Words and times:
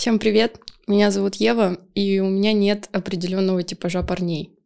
Всем 0.00 0.18
привет! 0.18 0.58
Меня 0.86 1.10
зовут 1.10 1.34
Ева, 1.34 1.76
и 1.94 2.20
у 2.20 2.30
меня 2.30 2.54
нет 2.54 2.88
определенного 2.90 3.62
типажа 3.62 4.02
парней. 4.02 4.58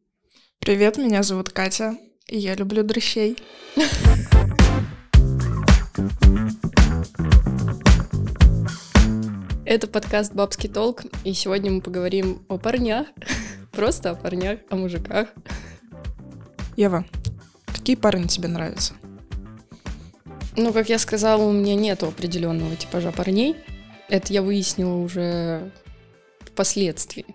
Привет, 0.60 0.96
меня 0.96 1.24
зовут 1.24 1.48
Катя, 1.48 1.96
и 2.28 2.38
я 2.38 2.54
люблю 2.54 2.84
дрыщей. 2.84 3.36
Это 9.64 9.88
подкаст 9.88 10.32
«Бабский 10.34 10.68
толк», 10.68 11.02
и 11.24 11.32
сегодня 11.32 11.72
мы 11.72 11.80
поговорим 11.80 12.44
о 12.46 12.56
парнях. 12.56 13.08
Просто 13.72 14.12
о 14.12 14.14
парнях, 14.14 14.60
о 14.70 14.76
мужиках. 14.76 15.30
Ева, 16.76 17.04
какие 17.66 17.96
парни 17.96 18.28
тебе 18.28 18.46
нравятся? 18.46 18.94
Ну, 20.56 20.72
как 20.72 20.88
я 20.88 21.00
сказала, 21.00 21.42
у 21.42 21.50
меня 21.50 21.74
нет 21.74 22.04
определенного 22.04 22.76
типажа 22.76 23.10
парней. 23.10 23.56
Это 24.08 24.32
я 24.32 24.42
выяснила 24.42 24.96
уже 24.96 25.72
впоследствии, 26.40 27.26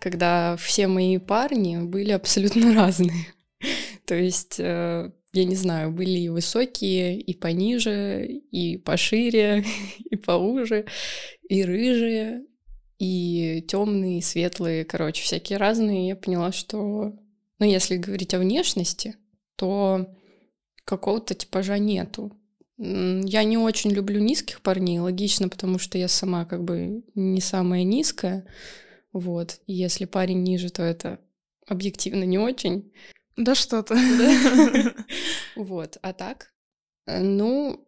когда 0.00 0.56
все 0.56 0.86
мои 0.86 1.18
парни 1.18 1.78
были 1.78 2.12
абсолютно 2.12 2.74
разные. 2.80 3.26
То 4.06 4.14
есть, 4.14 4.56
э, 4.58 5.10
я 5.32 5.44
не 5.44 5.54
знаю, 5.54 5.90
были 5.90 6.18
и 6.18 6.28
высокие, 6.28 7.18
и 7.18 7.34
пониже, 7.34 8.26
и 8.26 8.76
пошире, 8.76 9.64
и 10.10 10.16
поуже, 10.16 10.86
и 11.48 11.64
рыжие, 11.64 12.44
и 12.98 13.64
темные, 13.66 14.18
и 14.18 14.22
светлые, 14.22 14.84
короче, 14.84 15.22
всякие 15.22 15.58
разные. 15.58 16.08
Я 16.08 16.16
поняла, 16.16 16.52
что, 16.52 17.12
ну, 17.58 17.66
если 17.66 17.96
говорить 17.96 18.34
о 18.34 18.38
внешности, 18.38 19.16
то 19.56 20.06
какого-то 20.84 21.34
типажа 21.34 21.78
нету. 21.78 22.32
Я 22.76 23.44
не 23.44 23.56
очень 23.56 23.90
люблю 23.90 24.20
низких 24.20 24.60
парней, 24.60 24.98
логично, 24.98 25.48
потому 25.48 25.78
что 25.78 25.96
я 25.96 26.08
сама 26.08 26.44
как 26.44 26.64
бы 26.64 27.04
не 27.14 27.40
самая 27.40 27.84
низкая. 27.84 28.46
Вот. 29.12 29.60
И 29.66 29.74
если 29.74 30.06
парень 30.06 30.42
ниже, 30.42 30.70
то 30.70 30.82
это 30.82 31.20
объективно 31.66 32.24
не 32.24 32.38
очень. 32.38 32.92
Да 33.36 33.54
что-то. 33.54 33.96
Вот. 35.56 35.98
А 36.02 36.12
так? 36.12 36.52
Э, 37.06 37.20
ну, 37.20 37.86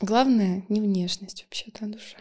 главное 0.00 0.64
не 0.68 0.80
внешность 0.80 1.42
вообще-то, 1.42 1.86
а 1.86 1.88
душа. 1.88 2.18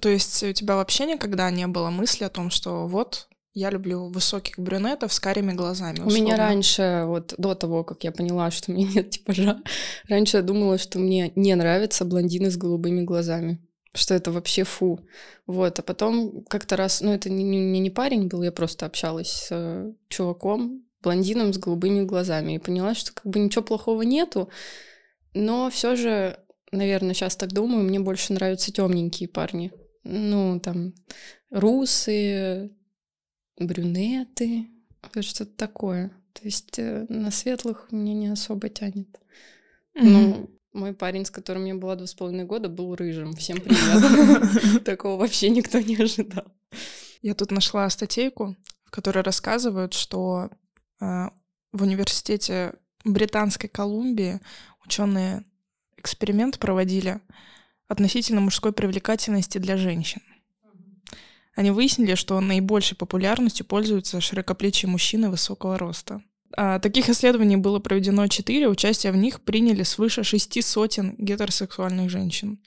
То 0.00 0.10
есть 0.10 0.42
у 0.42 0.52
тебя 0.52 0.76
вообще 0.76 1.06
никогда 1.06 1.50
не 1.50 1.66
было 1.66 1.88
мысли 1.88 2.24
о 2.24 2.28
том, 2.28 2.50
что 2.50 2.86
вот 2.86 3.29
я 3.52 3.70
люблю 3.70 4.08
высоких 4.08 4.58
брюнетов 4.58 5.12
с 5.12 5.20
карими 5.20 5.52
глазами. 5.52 6.00
Условно. 6.00 6.12
У 6.12 6.22
меня 6.22 6.36
раньше, 6.36 7.04
вот 7.06 7.34
до 7.36 7.54
того, 7.54 7.84
как 7.84 8.04
я 8.04 8.12
поняла, 8.12 8.50
что 8.50 8.72
меня 8.72 8.88
нет 8.94 9.10
типажа, 9.10 9.60
раньше 10.08 10.38
я 10.38 10.42
думала, 10.42 10.78
что 10.78 10.98
мне 10.98 11.32
не 11.34 11.54
нравятся 11.54 12.04
блондины 12.04 12.50
с 12.50 12.56
голубыми 12.56 13.02
глазами. 13.02 13.58
Что 13.92 14.14
это 14.14 14.30
вообще 14.30 14.62
фу. 14.62 15.00
Вот, 15.48 15.80
а 15.80 15.82
потом 15.82 16.44
как-то 16.44 16.76
раз, 16.76 17.00
ну 17.00 17.12
это 17.12 17.28
не, 17.28 17.42
не, 17.42 17.80
не 17.80 17.90
парень 17.90 18.28
был, 18.28 18.42
я 18.44 18.52
просто 18.52 18.86
общалась 18.86 19.30
с 19.30 19.48
э, 19.50 19.92
чуваком, 20.08 20.84
блондином 21.02 21.52
с 21.52 21.58
голубыми 21.58 22.04
глазами, 22.04 22.54
и 22.54 22.58
поняла, 22.58 22.94
что 22.94 23.12
как 23.12 23.26
бы 23.26 23.40
ничего 23.40 23.64
плохого 23.64 24.02
нету, 24.02 24.48
но 25.34 25.70
все 25.70 25.96
же, 25.96 26.38
наверное, 26.70 27.14
сейчас 27.14 27.34
так 27.34 27.52
думаю, 27.52 27.82
мне 27.82 27.98
больше 27.98 28.32
нравятся 28.32 28.72
темненькие 28.72 29.28
парни. 29.28 29.72
Ну, 30.04 30.60
там, 30.60 30.94
русые, 31.50 32.70
брюнеты, 33.60 34.66
что-то 35.20 35.52
такое. 35.56 36.10
То 36.32 36.42
есть 36.44 36.78
э, 36.78 37.06
на 37.08 37.30
светлых 37.30 37.88
мне 37.90 38.14
не 38.14 38.28
особо 38.28 38.68
тянет. 38.68 39.08
Mm-hmm. 39.96 40.02
Ну, 40.02 40.50
мой 40.72 40.94
парень, 40.94 41.24
с 41.24 41.30
которым 41.30 41.62
мне 41.62 41.74
было 41.74 41.96
два 41.96 42.06
с 42.06 42.14
половиной 42.14 42.44
года, 42.44 42.68
был 42.68 42.94
рыжим. 42.94 43.34
Всем 43.34 43.60
привет. 43.60 44.84
Такого 44.84 45.18
вообще 45.18 45.50
никто 45.50 45.80
не 45.80 45.96
ожидал. 45.96 46.44
Я 47.22 47.34
тут 47.34 47.50
нашла 47.50 47.88
статейку, 47.90 48.56
в 48.84 48.90
которой 48.90 49.22
рассказывают, 49.22 49.92
что 49.92 50.50
э, 51.00 51.04
в 51.72 51.82
университете 51.82 52.74
Британской 53.04 53.68
Колумбии 53.68 54.40
ученые 54.84 55.44
эксперимент 55.96 56.58
проводили 56.58 57.20
относительно 57.88 58.40
мужской 58.40 58.72
привлекательности 58.72 59.58
для 59.58 59.76
женщин. 59.76 60.22
Они 61.54 61.70
выяснили, 61.70 62.14
что 62.14 62.40
наибольшей 62.40 62.96
популярностью 62.96 63.66
пользуются 63.66 64.20
широкоплечие 64.20 64.88
мужчины 64.88 65.30
высокого 65.30 65.78
роста. 65.78 66.22
А, 66.56 66.78
таких 66.78 67.08
исследований 67.08 67.56
было 67.56 67.78
проведено 67.78 68.26
четыре, 68.26 68.68
участие 68.68 69.12
в 69.12 69.16
них 69.16 69.42
приняли 69.42 69.82
свыше 69.82 70.24
шести 70.24 70.62
сотен 70.62 71.14
гетеросексуальных 71.18 72.10
женщин. 72.10 72.60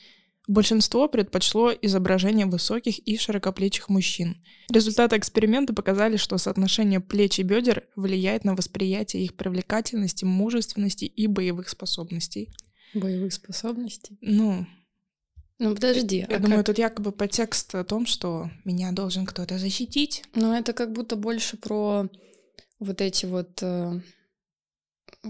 Большинство 0.47 1.07
предпочло 1.07 1.71
изображение 1.71 2.45
высоких 2.45 2.99
и 2.99 3.17
широкоплечих 3.17 3.87
мужчин. 3.87 4.35
Результаты 4.69 5.17
эксперимента 5.17 5.73
показали, 5.73 6.17
что 6.17 6.37
соотношение 6.37 6.99
плеч 6.99 7.39
и 7.39 7.43
бедер 7.43 7.83
влияет 7.95 8.43
на 8.43 8.53
восприятие 8.53 9.23
их 9.23 9.35
привлекательности, 9.35 10.25
мужественности 10.25 11.05
и 11.05 11.27
боевых 11.27 11.69
способностей. 11.69 12.49
Боевых 12.93 13.31
способностей? 13.31 14.17
Ну, 14.19 14.67
ну 15.59 15.73
подожди. 15.75 16.25
Я 16.29 16.37
а 16.37 16.39
думаю, 16.39 16.57
как... 16.57 16.67
тут 16.67 16.77
якобы 16.77 17.11
подтекст 17.11 17.75
о 17.75 17.83
том, 17.83 18.05
что 18.05 18.49
меня 18.65 18.91
должен 18.91 19.25
кто-то 19.25 19.57
защитить. 19.57 20.23
Ну 20.35 20.53
это 20.53 20.73
как 20.73 20.91
будто 20.91 21.15
больше 21.15 21.57
про 21.57 22.09
вот 22.79 23.01
эти 23.01 23.25
вот, 23.25 23.61
э, 23.61 23.99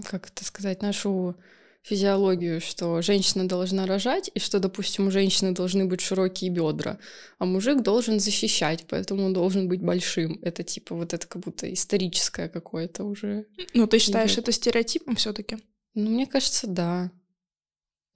как 0.04 0.28
это 0.28 0.44
сказать, 0.44 0.82
нашу 0.82 1.36
физиологию, 1.84 2.62
что 2.62 3.02
женщина 3.02 3.46
должна 3.46 3.86
рожать, 3.86 4.30
и 4.32 4.40
что, 4.40 4.58
допустим, 4.58 5.08
у 5.08 5.10
женщины 5.10 5.52
должны 5.52 5.84
быть 5.84 6.00
широкие 6.00 6.50
бедра, 6.50 6.98
а 7.38 7.44
мужик 7.44 7.82
должен 7.82 8.20
защищать, 8.20 8.86
поэтому 8.88 9.26
он 9.26 9.34
должен 9.34 9.68
быть 9.68 9.82
большим. 9.82 10.38
Это 10.40 10.62
типа 10.62 10.94
вот 10.94 11.12
это 11.12 11.26
как 11.26 11.42
будто 11.42 11.70
историческое 11.70 12.48
какое-то 12.48 13.04
уже. 13.04 13.46
Ну, 13.74 13.86
ты 13.86 13.98
считаешь 13.98 14.32
идет. 14.32 14.44
это 14.44 14.52
стереотипом 14.52 15.16
все-таки? 15.16 15.58
Ну, 15.94 16.10
мне 16.10 16.26
кажется, 16.26 16.66
да. 16.66 17.10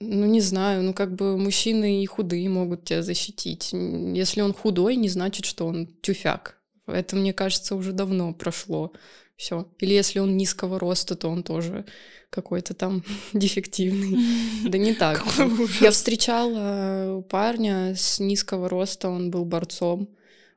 Ну, 0.01 0.27
не 0.27 0.41
знаю, 0.41 0.83
ну 0.83 0.95
как 0.95 1.15
бы 1.15 1.37
мужчины 1.37 2.03
и 2.03 2.07
худые 2.07 2.49
могут 2.49 2.85
тебя 2.85 3.03
защитить. 3.03 3.73
Если 3.73 4.41
он 4.41 4.55
худой, 4.55 4.97
не 4.97 5.09
значит, 5.09 5.45
что 5.45 5.67
он 5.67 5.89
тюфяк. 6.03 6.59
Это, 6.87 7.17
мне 7.17 7.33
кажется, 7.33 7.75
уже 7.75 7.93
давно 7.93 8.33
прошло. 8.33 8.93
Все. 9.37 9.69
Или 9.79 9.95
если 9.95 10.21
он 10.21 10.37
низкого 10.37 10.79
роста, 10.79 11.15
то 11.15 11.29
он 11.29 11.43
тоже 11.43 11.85
какой-то 12.31 12.75
там 12.75 13.03
дефективный. 13.33 14.19
Да 14.69 14.79
не 14.79 14.95
так. 14.95 15.25
Я 15.81 15.91
встречала 15.91 17.21
парня 17.23 17.95
с 17.97 18.21
низкого 18.21 18.69
роста, 18.69 19.09
он 19.09 19.31
был 19.31 19.45
борцом. 19.45 20.09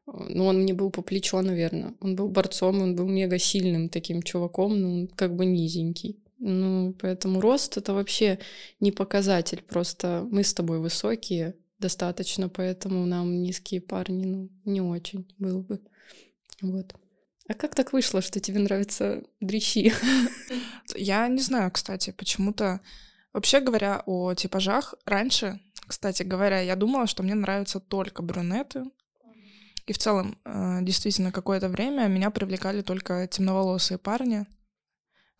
Ну, 0.06 0.46
он 0.46 0.62
мне 0.63 0.73
был 0.73 0.90
по 0.90 1.02
плечо, 1.02 1.41
наверное. 1.41 1.94
Он 2.02 2.16
был 2.16 2.28
борцом, 2.28 2.81
он 2.81 2.96
был 2.96 3.08
мега 3.08 3.38
сильным 3.38 3.88
таким 3.88 4.22
чуваком, 4.22 4.79
ну, 4.79 5.09
как 5.16 5.35
бы 5.35 5.46
низенький. 5.46 6.19
Ну, 6.44 6.96
поэтому 7.00 7.40
рост 7.40 7.78
это 7.78 7.94
вообще 7.94 8.40
не 8.79 8.91
показатель. 8.91 9.62
Просто 9.62 10.28
мы 10.31 10.44
с 10.44 10.56
тобой 10.56 10.79
высокие 10.79 11.56
достаточно, 11.78 12.50
поэтому 12.50 13.06
нам 13.06 13.44
низкие 13.44 13.79
парни, 13.79 14.25
ну, 14.25 14.50
не 14.66 14.81
очень 14.81 15.31
был 15.38 15.62
бы. 15.62 15.79
Вот. 16.62 16.96
А 17.47 17.53
как 17.53 17.75
так 17.75 17.94
вышло, 17.94 18.22
что 18.24 18.40
тебе 18.40 18.59
нравятся 18.59 19.24
дрищи? 19.40 19.94
Я 20.96 21.28
не 21.28 21.41
знаю, 21.41 21.69
кстати, 21.72 22.12
почему-то... 22.12 22.81
Вообще 23.34 23.59
говоря 23.59 24.02
о 24.08 24.34
типажах, 24.34 24.96
раньше, 25.06 25.62
кстати 25.88 26.23
говоря, 26.23 26.59
я 26.59 26.75
думала, 26.75 27.08
что 27.08 27.23
мне 27.23 27.34
нравятся 27.34 27.79
только 27.79 28.22
брюнеты. 28.22 28.84
И 29.85 29.94
в 29.94 29.97
целом, 29.97 30.38
э, 30.44 30.79
действительно, 30.81 31.31
какое-то 31.31 31.69
время 31.69 32.08
меня 32.08 32.29
привлекали 32.29 32.81
только 32.81 33.28
темноволосые 33.28 33.97
парни 34.00 34.47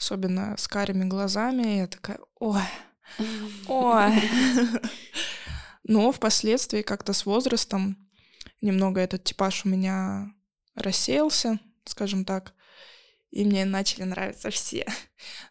особенно 0.02 0.56
с 0.58 0.68
карими 0.68 1.06
глазами. 1.06 1.78
Я 1.78 1.88
такая, 1.88 2.20
ой, 2.40 2.64
ой. 3.68 4.14
Но 5.84 6.12
впоследствии 6.12 6.82
как-то 6.82 7.14
с 7.14 7.26
возрастом 7.26 8.10
немного 8.62 9.00
этот 9.00 9.24
типаж 9.24 9.64
у 9.66 9.70
меня 9.70 10.34
рассеялся, 10.76 11.60
скажем 11.86 12.26
так, 12.26 12.54
и 13.30 13.46
мне 13.46 13.64
начали 13.64 14.04
нравиться 14.04 14.50
все. 14.50 14.88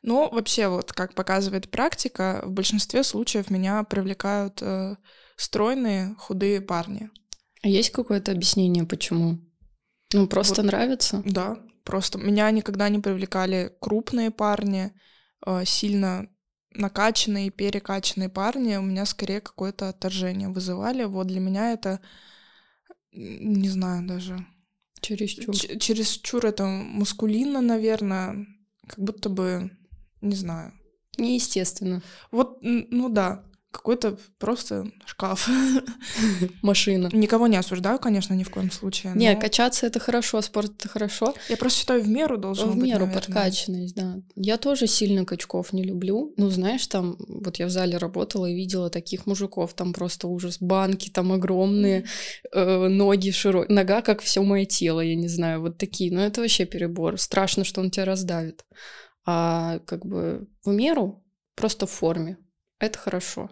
Но 0.03 0.29
вообще, 0.29 0.69
вот 0.69 0.93
как 0.93 1.15
показывает 1.15 1.71
практика, 1.71 2.43
в 2.45 2.51
большинстве 2.51 3.05
случаев 3.05 3.51
меня 3.51 3.85
привлекают 3.85 4.61
э, 4.63 4.97
стройные, 5.37 6.17
худые 6.19 6.61
парни. 6.61 7.09
А 7.63 7.69
есть 7.69 7.91
какое-то 7.91 8.33
объяснение, 8.33 8.85
почему? 8.85 9.39
Ну, 10.13 10.27
просто 10.27 10.63
вот, 10.63 10.67
нравится? 10.67 11.23
Да, 11.25 11.59
Просто 11.91 12.19
меня 12.19 12.49
никогда 12.53 12.89
не 12.89 13.01
привлекали 13.01 13.73
крупные 13.81 14.31
парни, 14.31 14.93
э, 15.45 15.65
сильно 15.65 16.29
накачанные, 16.73 17.51
перекачанные 17.51 18.29
парни. 18.29 18.77
У 18.77 18.83
меня 18.83 19.05
скорее 19.07 19.41
какое-то 19.41 19.89
отторжение 19.89 20.49
вызывали. 20.51 21.03
Вот 21.03 21.27
для 21.27 21.41
меня 21.41 21.73
это, 21.73 21.99
не 23.11 23.69
знаю 23.69 24.07
даже... 24.07 24.47
Чересчур. 25.01 25.53
Ч- 25.53 25.81
чересчур 25.81 26.47
это 26.47 26.65
мускулинно, 26.67 27.61
наверное. 27.61 28.47
Как 28.87 29.01
будто 29.01 29.29
бы, 29.29 29.73
не 30.21 30.37
знаю. 30.37 30.73
Неестественно. 31.19 32.03
Вот, 32.31 32.59
ну 32.63 33.09
да. 33.09 33.45
Какой-то 33.71 34.19
просто 34.39 34.91
шкаф. 35.05 35.49
Машина. 36.63 37.09
Никого 37.13 37.47
не 37.47 37.57
осуждаю, 37.57 37.99
конечно, 37.99 38.35
ни 38.35 38.43
в 38.43 38.51
коем 38.51 38.71
случае. 38.71 39.13
Не, 39.15 39.33
но 39.35 39.41
качаться 39.41 39.87
это 39.87 40.01
хорошо, 40.01 40.41
спорт 40.43 40.73
это 40.79 40.89
хорошо. 40.89 41.35
Я 41.49 41.57
просто 41.57 41.81
считаю, 41.81 42.03
в 42.03 42.09
меру 42.09 42.37
должно 42.37 42.67
В 42.67 42.75
быть, 42.75 42.85
меру 42.85 43.07
наверное. 43.07 43.15
подкачанность, 43.15 43.95
да. 43.95 44.17
Я 44.35 44.57
тоже 44.57 44.87
сильно 44.87 45.25
качков 45.25 45.73
не 45.73 45.85
люблю. 45.85 46.35
Ну, 46.37 46.51
знаешь, 46.51 46.87
там, 46.87 47.17
вот 47.29 47.59
я 47.59 47.67
в 47.67 47.71
зале 47.71 47.97
работала 47.97 48.47
и 48.47 48.55
видела 48.55 48.91
таких 48.91 49.27
мужиков, 49.27 49.73
там 49.75 49.93
просто 49.93 50.27
ужас. 50.27 50.59
Банки 50.61 51.09
там 51.09 51.33
огромные, 51.33 52.07
э, 52.53 52.89
ноги 52.89 53.31
широкие, 53.31 53.75
нога 53.75 54.03
как 54.03 54.21
все 54.21 54.43
мое 54.43 54.65
тело, 54.65 55.01
я 55.01 55.15
не 55.15 55.29
знаю, 55.29 55.61
вот 55.61 55.79
такие. 55.79 56.13
Но 56.13 56.21
это 56.23 56.41
вообще 56.41 56.65
перебор. 56.65 57.19
Страшно, 57.19 57.65
что 57.65 57.81
он 57.81 57.91
тебя 57.91 58.05
раздавит. 58.05 58.65
А 59.25 59.79
как 59.81 60.05
бы 60.07 60.49
в 60.65 60.71
меру, 60.71 61.25
просто 61.55 61.87
в 61.87 61.91
форме. 61.91 62.37
Это 62.81 62.99
хорошо. 62.99 63.51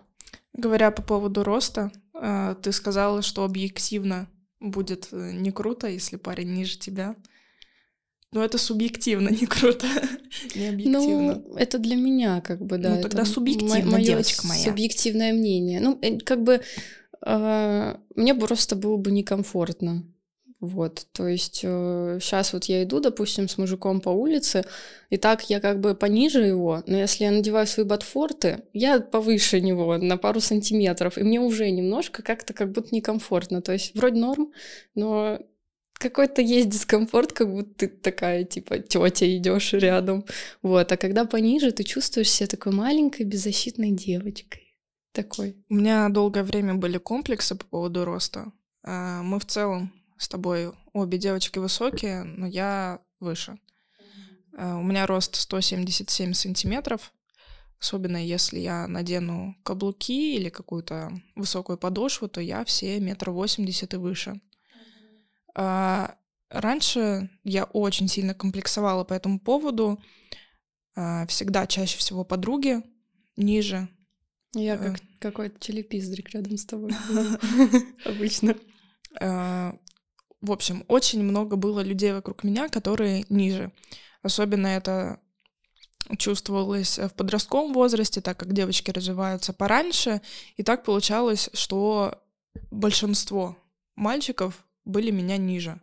Говоря 0.59 0.91
по 0.91 1.03
поводу 1.03 1.45
роста, 1.45 1.93
э, 2.15 2.57
ты 2.61 2.73
сказала, 2.73 3.23
что 3.23 3.45
объективно 3.45 4.29
будет 4.59 5.09
э, 5.13 5.31
не 5.33 5.53
круто, 5.53 5.87
если 5.87 6.17
парень 6.17 6.53
ниже 6.53 6.77
тебя. 6.77 7.15
Но 8.33 8.45
это 8.45 8.59
субъективно 8.59 9.29
не 9.41 9.47
круто, 9.47 9.87
не 10.57 10.69
объективно. 10.69 11.43
Ну, 11.47 11.55
это 11.57 11.79
для 11.79 11.95
меня, 11.95 12.41
как 12.41 12.61
бы, 12.61 12.77
да. 12.77 12.97
Ну, 12.97 13.03
тогда 13.03 13.25
субъективно, 13.25 13.93
моё 13.93 14.05
девочка 14.05 14.49
моя. 14.49 14.65
Субъективное 14.65 15.33
мнение. 15.33 15.79
Ну, 15.79 15.97
э, 16.03 16.19
как 16.19 16.43
бы 16.43 16.61
мне 17.21 18.35
просто 18.35 18.75
было 18.77 18.97
бы 18.97 19.11
некомфортно. 19.11 20.05
Вот, 20.61 21.07
то 21.13 21.29
есть 21.29 21.59
сейчас 21.59 22.53
вот 22.53 22.65
я 22.65 22.83
иду, 22.83 22.99
допустим, 22.99 23.49
с 23.49 23.59
мужиком 23.59 24.01
по 24.01 24.09
улице, 24.09 24.65
и 25.09 25.17
так 25.17 25.49
я 25.49 25.61
как 25.61 25.79
бы 25.79 25.95
пониже 25.95 26.43
его, 26.43 26.83
но 26.87 26.99
если 26.99 27.25
я 27.25 27.31
надеваю 27.31 27.67
свои 27.69 27.87
ботфорты, 27.87 28.65
я 28.73 28.99
повыше 28.99 29.61
него 29.61 29.99
на 29.99 30.17
пару 30.17 30.41
сантиметров, 30.41 31.17
и 31.17 31.23
мне 31.23 31.39
уже 31.41 31.71
немножко 31.71 32.25
как-то 32.25 32.55
как 32.55 32.73
будто 32.73 32.93
некомфортно. 32.93 33.63
То 33.63 33.73
есть 33.73 33.95
вроде 33.95 34.19
норм, 34.19 34.53
но 34.97 35.39
какой-то 35.93 36.43
есть 36.43 36.69
дискомфорт, 36.69 37.33
как 37.33 37.51
будто 37.51 37.87
ты 37.87 37.89
такая, 37.89 38.45
типа, 38.45 38.79
тетя 38.79 39.37
идешь 39.37 39.73
рядом. 39.75 40.25
Вот, 40.63 40.91
а 40.91 40.97
когда 40.97 41.25
пониже, 41.25 41.71
ты 41.71 41.85
чувствуешь 41.85 42.31
себя 42.31 42.49
такой 42.49 42.73
маленькой 42.73 43.25
беззащитной 43.27 43.93
девочкой. 43.93 44.77
Такой. 45.13 45.57
У 45.69 45.75
меня 45.75 46.09
долгое 46.09 46.43
время 46.45 46.75
были 46.75 46.99
комплексы 46.99 47.55
по 47.55 47.65
поводу 47.65 48.05
роста. 48.05 48.53
А, 48.83 49.23
Мы 49.23 49.39
в 49.41 49.47
целом 49.47 49.93
с 50.19 50.29
тобой 50.29 50.73
обе 50.93 51.19
девочки 51.19 51.59
высокие, 51.59 52.25
но 52.25 52.47
я 52.47 53.01
выше. 53.21 53.59
А, 54.57 54.77
У 54.79 54.83
меня 54.83 55.07
рост 55.07 55.37
177 55.37 56.33
сантиметров, 56.35 57.13
особенно 57.81 58.17
если 58.17 58.59
я 58.59 58.87
надену 58.89 59.57
каблуки 59.63 60.35
или 60.37 60.49
какую-то 60.49 61.13
высокую 61.37 61.79
подошву, 61.79 62.29
то 62.29 62.41
я 62.41 62.65
все 62.65 62.99
метр 63.01 63.31
восемьдесят 63.31 63.95
и 63.95 63.97
выше. 63.97 64.41
А, 65.55 66.15
Раньше 66.51 67.29
я 67.45 67.65
очень 67.65 68.09
сильно 68.09 68.33
комплексовала 68.35 69.05
по 69.05 69.13
этому 69.13 69.39
поводу. 69.39 70.03
А, 70.97 71.27
Всегда 71.27 71.67
чаще 71.67 71.99
всего 71.99 72.25
подруги 72.25 72.83
ниже, 73.37 73.89
Я 74.55 74.75
Э. 74.77 74.93
как 74.93 75.03
какой-то 75.21 75.61
челепиздрик 75.61 76.31
рядом 76.31 76.57
с 76.57 76.65
тобой. 76.65 76.91
Обычно. 78.05 78.57
В 80.41 80.53
общем, 80.53 80.85
очень 80.89 81.23
много 81.23 81.57
было 81.57 81.81
людей 81.81 82.13
вокруг 82.13 82.45
меня, 82.45 82.69
которые 82.69 83.25
ниже. 83.29 83.73
Особенно 84.23 84.69
это 84.69 85.21
чувствовалось 86.17 86.99
в 86.99 87.11
подростковом 87.11 87.73
возрасте, 87.73 88.21
так 88.21 88.39
как 88.39 88.53
девочки 88.53 88.91
развиваются 88.91 89.53
пораньше. 89.53 90.23
И 90.57 90.63
так 90.63 90.85
получалось, 90.85 91.51
что 91.53 92.23
большинство 92.71 93.57
мальчиков 93.97 94.65
были 94.85 95.11
меня 95.11 95.37
ниже. 95.37 95.81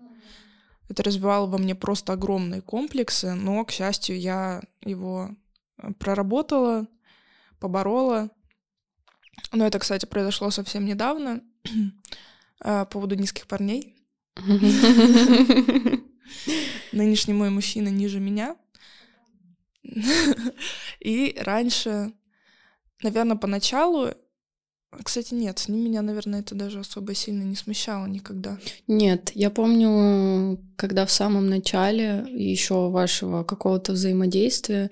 Это 0.88 1.04
развивало 1.04 1.48
во 1.48 1.58
мне 1.58 1.76
просто 1.76 2.14
огромные 2.14 2.62
комплексы, 2.62 3.34
но, 3.34 3.64
к 3.66 3.72
счастью, 3.72 4.20
я 4.20 4.62
его 4.82 5.32
э, 5.78 5.92
проработала, 5.94 6.88
поборола. 7.60 8.30
Но 9.52 9.66
это, 9.66 9.80
кстати, 9.80 10.06
произошло 10.06 10.52
совсем 10.52 10.86
недавно 10.86 11.42
э, 11.64 11.82
по 12.60 12.86
поводу 12.86 13.16
низких 13.16 13.48
парней. 13.48 13.95
Нынешний 16.92 17.34
мой 17.34 17.50
мужчина 17.50 17.90
ниже 17.90 18.20
меня. 18.20 18.56
И 21.00 21.36
раньше, 21.40 22.14
наверное, 23.02 23.38
поначалу... 23.38 24.14
Кстати, 25.04 25.34
нет, 25.34 25.60
с 25.60 25.68
ним 25.68 25.84
меня, 25.84 26.02
наверное, 26.02 26.42
это 26.42 26.56
даже 26.56 26.80
особо 26.80 27.14
сильно 27.14 27.44
не 27.44 27.56
смущало 27.56 28.06
никогда. 28.06 28.58
Нет, 28.88 29.32
я 29.34 29.50
помню, 29.50 30.60
когда 30.76 31.06
в 31.06 31.12
самом 31.12 31.48
начале 31.48 32.26
еще 32.30 32.90
вашего 32.90 33.44
какого-то 33.44 33.94
взаимодействия 33.94 34.90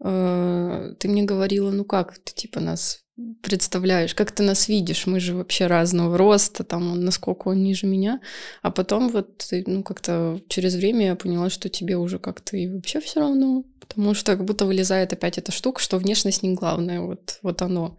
э, 0.00 0.94
ты 0.98 1.08
мне 1.08 1.22
говорила, 1.22 1.70
ну 1.70 1.84
как 1.84 2.18
ты 2.18 2.34
типа 2.34 2.60
нас 2.60 3.04
представляешь, 3.42 4.14
как 4.14 4.32
ты 4.32 4.42
нас 4.42 4.68
видишь, 4.68 5.06
мы 5.06 5.20
же 5.20 5.34
вообще 5.34 5.66
разного 5.66 6.16
роста, 6.16 6.64
там 6.64 6.92
он 6.92 7.04
насколько 7.04 7.48
он 7.48 7.62
ниже 7.62 7.86
меня, 7.86 8.20
а 8.62 8.70
потом 8.70 9.08
вот 9.08 9.46
ну 9.66 9.82
как-то 9.82 10.40
через 10.48 10.74
время 10.74 11.06
я 11.06 11.16
поняла, 11.16 11.50
что 11.50 11.68
тебе 11.68 11.96
уже 11.96 12.18
как-то 12.18 12.56
и 12.56 12.68
вообще 12.68 13.00
все 13.00 13.20
равно, 13.20 13.64
потому 13.80 14.14
что 14.14 14.36
как 14.36 14.44
будто 14.44 14.66
вылезает 14.66 15.12
опять 15.12 15.38
эта 15.38 15.52
штука, 15.52 15.80
что 15.80 15.98
внешность 15.98 16.42
не 16.42 16.54
главное, 16.54 17.00
вот 17.00 17.38
вот 17.42 17.62
оно 17.62 17.96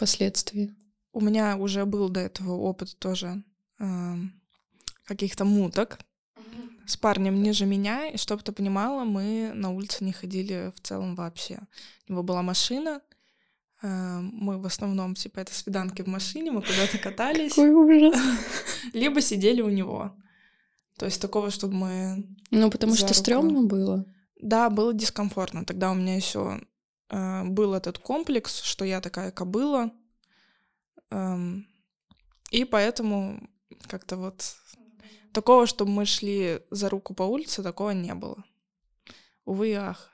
впоследствии. 0.00 0.74
У 1.12 1.20
меня 1.20 1.58
уже 1.58 1.84
был 1.84 2.08
до 2.08 2.20
этого 2.20 2.52
опыт 2.52 2.98
тоже 2.98 3.42
эм, 3.78 4.32
каких-то 5.04 5.44
муток 5.44 5.98
с 6.86 6.96
парнем 6.96 7.42
ниже 7.42 7.66
меня, 7.66 8.08
и 8.08 8.16
чтобы 8.16 8.42
ты 8.42 8.52
понимала, 8.52 9.04
мы 9.04 9.52
на 9.54 9.70
улице 9.70 10.02
не 10.02 10.12
ходили 10.12 10.72
в 10.74 10.80
целом 10.80 11.16
вообще. 11.16 11.58
У 12.08 12.12
него 12.12 12.22
была 12.22 12.40
машина, 12.40 13.02
э, 13.82 14.20
мы 14.22 14.58
в 14.58 14.64
основном, 14.64 15.14
типа, 15.14 15.40
это 15.40 15.52
свиданки 15.52 16.00
в 16.00 16.06
машине, 16.06 16.50
мы 16.50 16.62
куда-то 16.62 16.96
катались, 16.96 17.54
Какой 17.54 17.70
ужас. 17.70 18.18
либо 18.94 19.20
сидели 19.20 19.60
у 19.60 19.68
него. 19.68 20.16
То 20.96 21.04
есть 21.04 21.20
такого, 21.20 21.50
чтобы 21.50 21.74
мы... 21.74 22.26
Ну 22.50 22.70
потому 22.70 22.94
что 22.94 23.12
стрёмно 23.12 23.64
было. 23.64 24.06
Да, 24.40 24.70
было 24.70 24.94
дискомфортно. 24.94 25.66
Тогда 25.66 25.90
у 25.90 25.94
меня 25.94 26.16
еще 26.16 26.62
э, 27.10 27.44
был 27.44 27.74
этот 27.74 27.98
комплекс, 27.98 28.62
что 28.62 28.84
я 28.84 29.00
такая 29.00 29.30
кобыла. 29.30 29.90
Эм, 31.10 31.66
и 32.50 32.64
поэтому 32.64 33.48
как-то 33.86 34.16
вот 34.16 34.56
такого, 35.32 35.66
чтобы 35.66 35.90
мы 35.90 36.06
шли 36.06 36.60
за 36.70 36.88
руку 36.88 37.14
по 37.14 37.22
улице, 37.22 37.62
такого 37.62 37.90
не 37.90 38.14
было. 38.14 38.44
Увы 39.44 39.70
и 39.70 39.74
ах. 39.74 40.10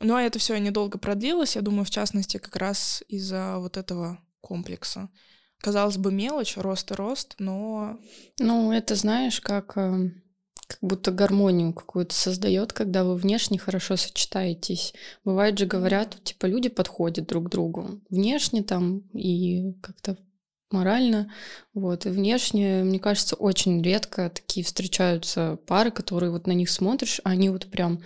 Но 0.00 0.20
это 0.20 0.38
все 0.38 0.58
недолго 0.58 0.98
продлилось, 0.98 1.56
я 1.56 1.62
думаю, 1.62 1.84
в 1.84 1.90
частности, 1.90 2.38
как 2.38 2.56
раз 2.56 3.02
из-за 3.08 3.58
вот 3.58 3.76
этого 3.76 4.20
комплекса. 4.40 5.08
Казалось 5.58 5.96
бы, 5.96 6.12
мелочь, 6.12 6.56
рост 6.56 6.90
и 6.92 6.94
рост, 6.94 7.34
но 7.38 7.98
Ну, 8.38 8.72
это 8.72 8.94
знаешь, 8.94 9.40
как, 9.40 9.76
э, 9.76 10.10
как 10.68 10.78
будто 10.82 11.10
гармонию 11.10 11.72
какую-то 11.72 12.14
создает, 12.14 12.72
когда 12.72 13.02
вы 13.02 13.16
внешне 13.16 13.58
хорошо 13.58 13.96
сочетаетесь. 13.96 14.94
Бывает 15.24 15.58
же 15.58 15.66
говорят, 15.66 16.22
типа 16.22 16.46
люди 16.46 16.68
подходят 16.68 17.26
друг 17.26 17.46
к 17.46 17.50
другу 17.50 18.00
внешне 18.10 18.62
там 18.62 19.00
и 19.14 19.72
как-то 19.80 20.18
морально, 20.70 21.32
вот, 21.72 22.04
и 22.04 22.10
внешне, 22.10 22.84
мне 22.84 22.98
кажется, 22.98 23.34
очень 23.34 23.82
редко 23.82 24.28
такие 24.28 24.64
встречаются 24.64 25.58
пары, 25.66 25.90
которые 25.90 26.30
вот 26.30 26.46
на 26.46 26.52
них 26.52 26.68
смотришь, 26.68 27.22
а 27.24 27.30
они 27.30 27.48
вот 27.48 27.70
прям 27.70 28.02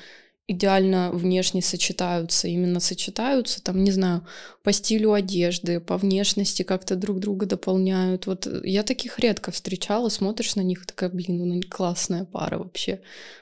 идеально 0.52 1.10
внешне 1.12 1.62
сочетаются, 1.62 2.48
именно 2.48 2.80
сочетаются, 2.80 3.62
там, 3.62 3.82
не 3.82 3.90
знаю, 3.90 4.26
по 4.62 4.72
стилю 4.72 5.12
одежды, 5.12 5.80
по 5.80 5.96
внешности 5.96 6.62
как-то 6.62 6.96
друг 6.96 7.18
друга 7.18 7.46
дополняют. 7.46 8.26
Вот 8.26 8.46
э, 8.46 8.60
я 8.64 8.82
таких 8.82 9.18
редко 9.18 9.50
встречала, 9.50 10.08
смотришь 10.08 10.56
на 10.56 10.60
них, 10.60 10.86
такая, 10.86 11.10
блин, 11.10 11.48
ну 11.48 11.60
классная 11.68 12.24
пара 12.24 12.58
вообще. 12.58 13.00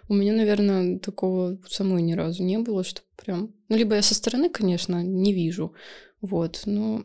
У 0.09 0.15
меня, 0.15 0.33
наверное, 0.33 0.99
такого 0.99 1.59
самой 1.69 2.03
ни 2.03 2.15
разу 2.15 2.43
не 2.43 2.59
было, 2.59 2.83
что 2.85 3.03
прям... 3.17 3.55
Ну, 3.69 3.77
либо 3.77 3.95
я 3.95 4.03
со 4.03 4.15
стороны, 4.15 4.49
конечно, 4.49 5.03
не 5.03 5.33
вижу, 5.33 5.75
вот, 6.21 6.63
но 6.67 7.05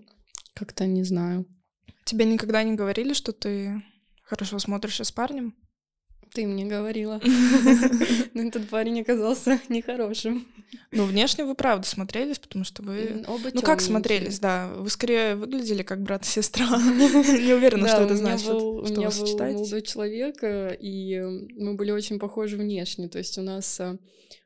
как-то 0.53 0.85
не 0.85 1.03
знаю. 1.03 1.45
тебе 2.05 2.25
никогда 2.25 2.63
не 2.63 2.75
говорили, 2.75 3.13
что 3.13 3.31
ты 3.33 3.83
хорошо 4.23 4.59
смотришься 4.59 5.03
с 5.03 5.11
парнем? 5.11 5.55
Ты 6.35 6.45
мне 6.45 6.65
говорила. 6.65 7.21
Но 8.33 8.41
этот 8.41 8.67
парень 8.67 8.99
оказался 8.99 9.57
нехорошим. 9.69 10.45
Ну, 10.91 11.05
внешне 11.05 11.45
вы 11.45 11.55
правда 11.55 11.87
смотрелись, 11.87 12.39
потому 12.39 12.65
что 12.65 12.83
вы... 12.83 13.23
Оба 13.25 13.49
Ну, 13.53 13.61
как 13.61 13.79
смотрелись, 13.79 14.39
да. 14.39 14.67
Вы 14.75 14.89
скорее 14.89 15.35
выглядели 15.35 15.81
как 15.81 16.01
брат 16.03 16.23
и 16.25 16.27
сестра. 16.27 16.65
Не 16.77 17.53
уверена, 17.53 17.87
что 17.87 18.01
это 18.01 18.17
значит. 18.17 18.49
У 18.49 18.83
меня 18.85 19.09
был 19.09 19.39
молодой 19.53 19.81
человек, 19.81 20.43
э, 20.43 20.75
и 20.77 21.21
мы 21.55 21.75
были 21.75 21.91
очень 21.91 22.19
похожи 22.19 22.57
внешне. 22.57 23.07
То 23.07 23.17
есть 23.19 23.37
у 23.37 23.41
нас 23.41 23.79
э, 23.79 23.97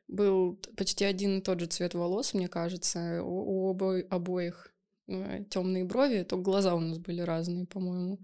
был 0.06 0.60
почти 0.76 1.04
один 1.04 1.38
и 1.38 1.42
тот 1.42 1.58
же 1.58 1.66
цвет 1.66 1.94
волос, 1.94 2.34
мне 2.34 2.46
кажется, 2.46 3.20
у, 3.24 3.68
у 3.68 3.74
обо- 3.74 4.06
обоих. 4.10 4.72
э, 5.08 5.42
темные 5.50 5.84
брови, 5.84 6.22
то 6.22 6.36
глаза 6.36 6.76
у 6.76 6.80
нас 6.80 6.98
были 6.98 7.20
разные, 7.22 7.66
по-моему. 7.66 8.20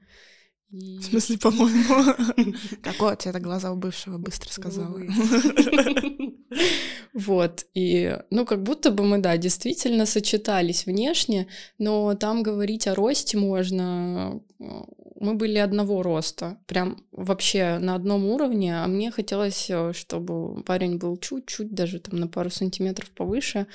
И... 0.70 0.98
В 0.98 1.04
смысле, 1.04 1.38
по-моему? 1.38 2.54
Какого 2.82 3.14
цвета 3.16 3.40
глаза 3.40 3.72
у 3.72 3.76
бывшего, 3.76 4.18
быстро 4.18 4.50
сказала. 4.50 5.00
Вот, 7.12 7.64
и, 7.72 8.18
ну, 8.28 8.44
как 8.44 8.62
будто 8.62 8.90
бы 8.90 9.02
мы, 9.02 9.18
да, 9.18 9.38
действительно 9.38 10.04
сочетались 10.04 10.84
внешне, 10.84 11.48
но 11.78 12.14
там 12.14 12.42
говорить 12.42 12.86
о 12.86 12.94
росте 12.94 13.38
можно... 13.38 14.42
Мы 15.18 15.34
были 15.34 15.56
одного 15.56 16.02
роста, 16.02 16.58
прям 16.66 17.02
вообще 17.12 17.78
на 17.78 17.94
одном 17.94 18.26
уровне, 18.26 18.76
а 18.76 18.86
мне 18.86 19.10
хотелось, 19.10 19.70
э, 19.70 19.94
чтобы 19.94 20.62
парень 20.62 20.98
был 20.98 21.16
чуть-чуть, 21.16 21.72
даже 21.72 22.00
там 22.00 22.20
на 22.20 22.28
пару 22.28 22.50
сантиметров 22.50 23.10
повыше, 23.12 23.66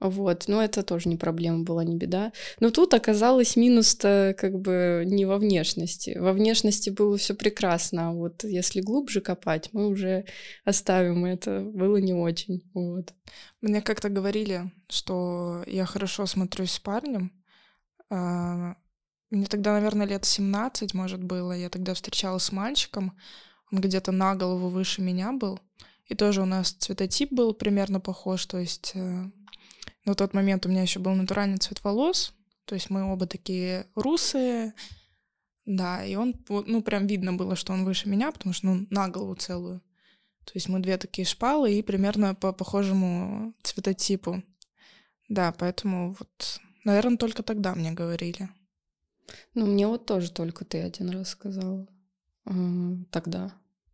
вот, 0.00 0.44
но 0.48 0.62
это 0.62 0.82
тоже 0.82 1.10
не 1.10 1.16
проблема 1.16 1.62
была, 1.62 1.84
не 1.84 1.94
беда. 1.96 2.32
Но 2.58 2.70
тут 2.70 2.94
оказалось 2.94 3.54
минус-то 3.54 4.34
как 4.38 4.58
бы 4.58 5.04
не 5.06 5.26
во 5.26 5.36
внешности. 5.36 6.16
Во 6.18 6.32
внешности 6.32 6.88
было 6.88 7.18
все 7.18 7.34
прекрасно, 7.34 8.08
а 8.08 8.12
вот 8.12 8.44
если 8.44 8.80
глубже 8.80 9.20
копать, 9.20 9.68
мы 9.72 9.88
уже 9.88 10.24
оставим 10.64 11.26
это. 11.26 11.60
Было 11.60 11.98
не 11.98 12.14
очень, 12.14 12.62
вот. 12.72 13.12
Мне 13.60 13.82
как-то 13.82 14.08
говорили, 14.08 14.72
что 14.88 15.62
я 15.66 15.84
хорошо 15.84 16.24
смотрюсь 16.24 16.72
с 16.72 16.80
парнем. 16.80 17.32
А, 18.08 18.76
мне 19.30 19.46
тогда, 19.46 19.74
наверное, 19.74 20.06
лет 20.06 20.24
17, 20.24 20.94
может, 20.94 21.22
было. 21.22 21.52
Я 21.52 21.68
тогда 21.68 21.92
встречалась 21.92 22.44
с 22.44 22.52
мальчиком. 22.52 23.16
Он 23.70 23.80
где-то 23.80 24.12
на 24.12 24.34
голову 24.34 24.68
выше 24.68 25.02
меня 25.02 25.32
был. 25.32 25.60
И 26.06 26.16
тоже 26.16 26.42
у 26.42 26.44
нас 26.44 26.72
цветотип 26.72 27.32
был 27.32 27.54
примерно 27.54 28.00
похож, 28.00 28.44
то 28.46 28.58
есть 28.58 28.92
э, 28.94 29.30
на 30.04 30.14
тот 30.14 30.34
момент 30.34 30.66
у 30.66 30.68
меня 30.68 30.82
еще 30.82 30.98
был 30.98 31.14
натуральный 31.14 31.58
цвет 31.58 31.82
волос, 31.84 32.34
то 32.64 32.74
есть 32.74 32.90
мы 32.90 33.12
оба 33.12 33.26
такие 33.26 33.86
русые, 33.94 34.74
да, 35.66 36.04
и 36.04 36.14
он, 36.14 36.34
ну, 36.48 36.82
прям 36.82 37.06
видно 37.06 37.32
было, 37.32 37.54
что 37.54 37.72
он 37.72 37.84
выше 37.84 38.08
меня, 38.08 38.32
потому 38.32 38.52
что, 38.52 38.66
ну, 38.66 38.86
на 38.90 39.08
голову 39.08 39.34
целую. 39.34 39.80
То 40.44 40.52
есть 40.54 40.68
мы 40.68 40.80
две 40.80 40.96
такие 40.96 41.26
шпалы 41.26 41.72
и 41.72 41.82
примерно 41.82 42.34
по 42.34 42.52
похожему 42.52 43.54
цветотипу. 43.62 44.42
Да, 45.28 45.52
поэтому 45.52 46.16
вот, 46.18 46.60
наверное, 46.84 47.18
только 47.18 47.42
тогда 47.42 47.74
мне 47.74 47.92
говорили. 47.92 48.48
Ну, 49.54 49.66
мне 49.66 49.86
вот 49.86 50.06
тоже 50.06 50.32
только 50.32 50.64
ты 50.64 50.80
один 50.80 51.10
раз 51.10 51.28
сказала. 51.28 51.86
Тогда. 53.10 53.52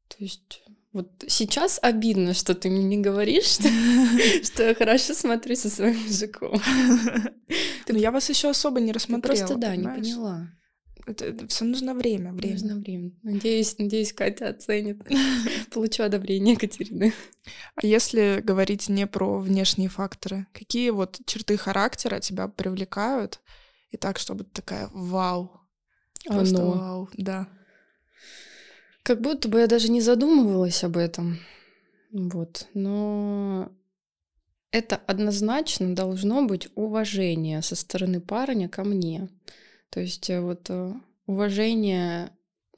То 0.08 0.16
есть 0.18 0.62
вот 0.96 1.24
сейчас 1.28 1.78
обидно, 1.82 2.32
что 2.32 2.54
ты 2.54 2.70
мне 2.70 2.84
не 2.84 2.96
говоришь, 2.96 3.58
что, 4.44 4.62
я 4.62 4.74
хорошо 4.74 5.12
смотрю 5.12 5.54
со 5.54 5.68
своим 5.68 5.98
мужиком. 5.98 6.58
Но 7.88 7.98
я 7.98 8.10
вас 8.10 8.30
еще 8.30 8.48
особо 8.48 8.80
не 8.80 8.92
рассмотрела. 8.92 9.36
просто 9.36 9.56
да, 9.56 9.76
не 9.76 9.84
поняла. 9.84 10.50
Это, 11.06 11.46
все 11.48 11.66
нужно 11.66 11.94
время, 11.94 12.32
время. 12.32 12.54
Нужно 12.54 12.76
время. 12.76 13.12
Надеюсь, 13.22 13.78
надеюсь, 13.78 14.14
Катя 14.14 14.48
оценит. 14.48 15.06
Получу 15.70 16.02
одобрение 16.02 16.56
Катерины. 16.56 17.12
А 17.74 17.86
если 17.86 18.40
говорить 18.42 18.88
не 18.88 19.06
про 19.06 19.38
внешние 19.38 19.90
факторы, 19.90 20.46
какие 20.54 20.88
вот 20.90 21.20
черты 21.26 21.58
характера 21.58 22.20
тебя 22.20 22.48
привлекают? 22.48 23.40
И 23.90 23.98
так, 23.98 24.18
чтобы 24.18 24.44
такая 24.44 24.88
вау. 24.94 25.60
Просто 26.24 26.56
Оно. 26.56 26.70
вау, 26.72 27.10
да. 27.18 27.48
Как 29.06 29.20
будто 29.20 29.48
бы 29.48 29.60
я 29.60 29.68
даже 29.68 29.88
не 29.88 30.00
задумывалась 30.00 30.82
об 30.82 30.96
этом. 30.96 31.38
Вот. 32.10 32.66
Но 32.74 33.70
это 34.72 34.96
однозначно 34.96 35.94
должно 35.94 36.44
быть 36.44 36.66
уважение 36.74 37.62
со 37.62 37.76
стороны 37.76 38.20
парня 38.20 38.68
ко 38.68 38.82
мне. 38.82 39.28
То 39.90 40.00
есть 40.00 40.28
э, 40.28 40.40
вот 40.40 40.66
э, 40.70 40.92
уважение, 41.26 42.32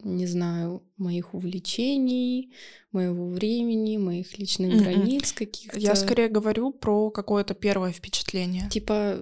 не 0.05 0.27
знаю, 0.27 0.83
моих 0.99 1.33
увлечений, 1.33 2.53
моего 2.93 3.31
времени, 3.31 3.97
моих 3.97 4.39
личных 4.39 4.75
mm-hmm. 4.75 4.83
границ 4.83 5.33
каких-то. 5.33 5.79
Я 5.79 5.95
скорее 5.95 6.29
говорю 6.29 6.73
про 6.73 7.11
какое-то 7.11 7.55
первое 7.55 7.93
впечатление. 7.93 8.69
Типа... 8.69 9.19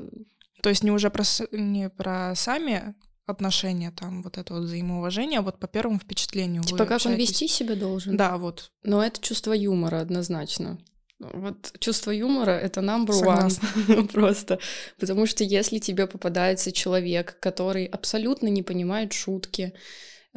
То 0.60 0.70
есть 0.70 0.82
не 0.82 0.90
уже 0.90 1.10
про, 1.10 1.22
не 1.52 1.88
про 1.88 2.34
сами 2.34 2.96
отношения, 3.26 3.90
там, 3.90 4.22
вот 4.22 4.38
это 4.38 4.54
вот 4.54 4.64
взаимоуважение, 4.64 5.40
вот 5.40 5.58
по 5.58 5.66
первому 5.66 5.98
впечатлению. 5.98 6.62
Типа 6.62 6.78
как 6.78 6.92
общаетесь. 6.92 7.06
он 7.06 7.14
вести 7.14 7.48
себя 7.48 7.74
должен? 7.74 8.16
Да, 8.16 8.36
вот. 8.36 8.70
Но 8.84 9.02
это 9.02 9.20
чувство 9.20 9.52
юмора 9.52 10.00
однозначно. 10.00 10.78
Вот 11.18 11.72
чувство 11.78 12.10
юмора— 12.10 12.50
это 12.62 12.80
number 12.80 13.08
one 13.08 14.06
просто. 14.12 14.58
Потому 14.98 15.26
что 15.26 15.44
если 15.44 15.78
тебе 15.78 16.06
попадается 16.06 16.72
человек, 16.72 17.38
который 17.40 17.86
абсолютно 17.86 18.48
не 18.48 18.62
понимает 18.62 19.12
шутки, 19.12 19.72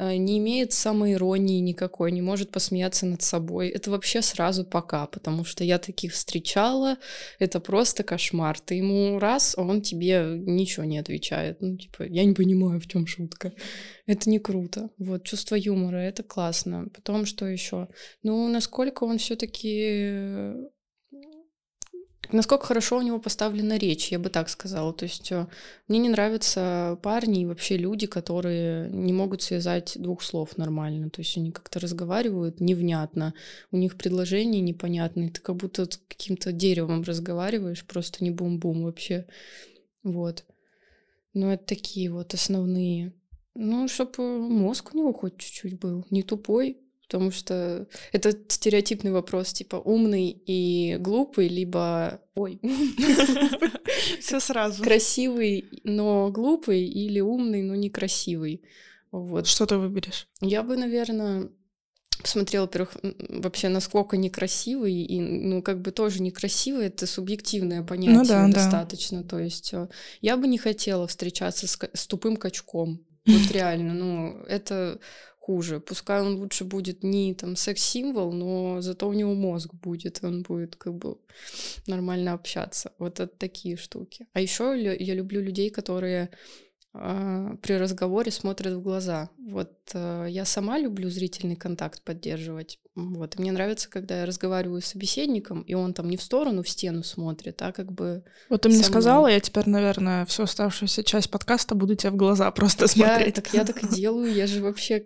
не 0.00 0.38
имеет 0.38 0.72
самоиронии 0.72 1.60
никакой, 1.60 2.10
не 2.12 2.22
может 2.22 2.50
посмеяться 2.50 3.06
над 3.06 3.22
собой. 3.22 3.68
Это 3.68 3.90
вообще 3.90 4.22
сразу 4.22 4.64
пока, 4.64 5.06
потому 5.06 5.44
что 5.44 5.62
я 5.62 5.78
таких 5.78 6.12
встречала, 6.12 6.96
это 7.38 7.60
просто 7.60 8.02
кошмар. 8.02 8.58
Ты 8.58 8.76
ему 8.76 9.18
раз, 9.18 9.54
а 9.58 9.62
он 9.62 9.82
тебе 9.82 10.40
ничего 10.46 10.84
не 10.84 10.98
отвечает. 10.98 11.60
Ну, 11.60 11.76
типа, 11.76 12.04
я 12.04 12.24
не 12.24 12.34
понимаю, 12.34 12.80
в 12.80 12.86
чем 12.86 13.06
шутка. 13.06 13.52
Это 14.06 14.30
не 14.30 14.38
круто. 14.38 14.90
Вот, 14.98 15.24
чувство 15.24 15.54
юмора, 15.54 15.98
это 15.98 16.22
классно. 16.22 16.88
Потом 16.94 17.26
что 17.26 17.46
еще? 17.46 17.88
Ну, 18.22 18.48
насколько 18.48 19.04
он 19.04 19.18
все-таки 19.18 20.54
насколько 22.32 22.66
хорошо 22.66 22.98
у 22.98 23.02
него 23.02 23.18
поставлена 23.18 23.76
речь, 23.76 24.12
я 24.12 24.18
бы 24.18 24.30
так 24.30 24.48
сказала. 24.48 24.92
То 24.92 25.04
есть 25.04 25.30
э, 25.32 25.46
мне 25.88 25.98
не 25.98 26.08
нравятся 26.08 26.98
парни 27.02 27.42
и 27.42 27.46
вообще 27.46 27.76
люди, 27.76 28.06
которые 28.06 28.90
не 28.90 29.12
могут 29.12 29.42
связать 29.42 29.94
двух 29.96 30.22
слов 30.22 30.56
нормально. 30.56 31.10
То 31.10 31.20
есть 31.20 31.36
они 31.36 31.52
как-то 31.52 31.80
разговаривают 31.80 32.60
невнятно, 32.60 33.34
у 33.70 33.76
них 33.76 33.96
предложения 33.96 34.60
непонятные, 34.60 35.30
ты 35.30 35.40
как 35.40 35.56
будто 35.56 35.84
с 35.84 36.00
каким-то 36.08 36.52
деревом 36.52 37.02
разговариваешь, 37.02 37.84
просто 37.84 38.24
не 38.24 38.30
бум-бум 38.30 38.84
вообще. 38.84 39.26
Вот. 40.02 40.44
Но 41.34 41.52
это 41.52 41.64
такие 41.64 42.10
вот 42.10 42.34
основные. 42.34 43.12
Ну, 43.54 43.88
чтобы 43.88 44.38
мозг 44.38 44.94
у 44.94 44.98
него 44.98 45.12
хоть 45.12 45.38
чуть-чуть 45.38 45.78
был, 45.78 46.06
не 46.10 46.22
тупой, 46.22 46.78
потому 47.10 47.32
что 47.32 47.88
это 48.12 48.30
стереотипный 48.48 49.10
вопрос, 49.10 49.52
типа 49.52 49.76
умный 49.76 50.30
и 50.30 50.96
глупый, 51.00 51.48
либо 51.48 52.20
ой, 52.36 52.60
все 54.20 54.38
сразу. 54.38 54.84
Красивый, 54.84 55.64
но 55.82 56.30
глупый, 56.30 56.84
или 56.84 57.18
умный, 57.18 57.62
но 57.62 57.74
некрасивый. 57.74 58.62
Вот. 59.10 59.48
Что 59.48 59.66
ты 59.66 59.76
выберешь? 59.76 60.28
Я 60.40 60.62
бы, 60.62 60.76
наверное, 60.76 61.50
посмотрела, 62.22 62.66
во-первых, 62.66 62.96
вообще, 63.28 63.68
насколько 63.68 64.16
некрасивый, 64.16 64.94
и, 64.94 65.20
ну, 65.20 65.62
как 65.62 65.80
бы 65.80 65.90
тоже 65.90 66.22
некрасивый, 66.22 66.86
это 66.86 67.08
субъективное 67.08 67.82
понятие 67.82 68.18
ну, 68.18 68.24
да, 68.24 68.46
достаточно. 68.46 69.22
Да. 69.22 69.30
То 69.30 69.38
есть 69.40 69.74
э, 69.74 69.88
я 70.20 70.36
бы 70.36 70.46
не 70.46 70.58
хотела 70.58 71.08
встречаться 71.08 71.66
с, 71.66 71.76
с 71.92 72.06
тупым 72.06 72.36
качком. 72.36 73.04
Вот 73.26 73.50
реально, 73.50 73.94
ну, 73.94 74.42
это 74.48 75.00
хуже. 75.40 75.80
Пускай 75.80 76.20
он 76.20 76.36
лучше 76.36 76.64
будет 76.64 77.02
не 77.02 77.34
там 77.34 77.56
секс-символ, 77.56 78.32
но 78.32 78.80
зато 78.80 79.08
у 79.08 79.12
него 79.12 79.34
мозг 79.34 79.74
будет, 79.74 80.20
он 80.22 80.42
будет 80.42 80.76
как 80.76 80.94
бы 80.94 81.16
нормально 81.86 82.34
общаться. 82.34 82.92
Вот 82.98 83.20
это 83.20 83.34
такие 83.36 83.76
штуки. 83.76 84.26
А 84.34 84.40
еще 84.40 84.76
я 84.80 85.14
люблю 85.14 85.40
людей, 85.40 85.70
которые 85.70 86.30
при 86.92 87.74
разговоре 87.74 88.32
смотрят 88.32 88.74
в 88.74 88.82
глаза. 88.82 89.30
Вот 89.38 89.72
э, 89.94 90.26
я 90.28 90.44
сама 90.44 90.76
люблю 90.76 91.08
зрительный 91.08 91.54
контакт 91.54 92.02
поддерживать. 92.02 92.80
Вот. 92.96 93.36
И 93.36 93.40
мне 93.40 93.52
нравится, 93.52 93.88
когда 93.88 94.20
я 94.20 94.26
разговариваю 94.26 94.82
с 94.82 94.86
собеседником, 94.86 95.62
и 95.62 95.74
он 95.74 95.94
там 95.94 96.10
не 96.10 96.16
в 96.16 96.22
сторону, 96.22 96.64
в 96.64 96.68
стену 96.68 97.04
смотрит, 97.04 97.62
а 97.62 97.70
как 97.70 97.92
бы... 97.92 98.24
Вот 98.48 98.62
ты 98.62 98.68
мне 98.68 98.82
сказала, 98.82 99.28
я 99.28 99.38
теперь, 99.38 99.68
наверное, 99.68 100.26
всю 100.26 100.42
оставшуюся 100.42 101.04
часть 101.04 101.30
подкаста 101.30 101.76
буду 101.76 101.94
тебе 101.94 102.10
в 102.10 102.16
глаза 102.16 102.50
просто 102.50 102.88
смотреть. 102.88 103.36
Я, 103.36 103.42
так 103.42 103.54
я 103.54 103.64
так 103.64 103.84
и 103.84 103.88
делаю. 103.88 104.34
Я 104.34 104.48
же 104.48 104.60
вообще 104.60 105.04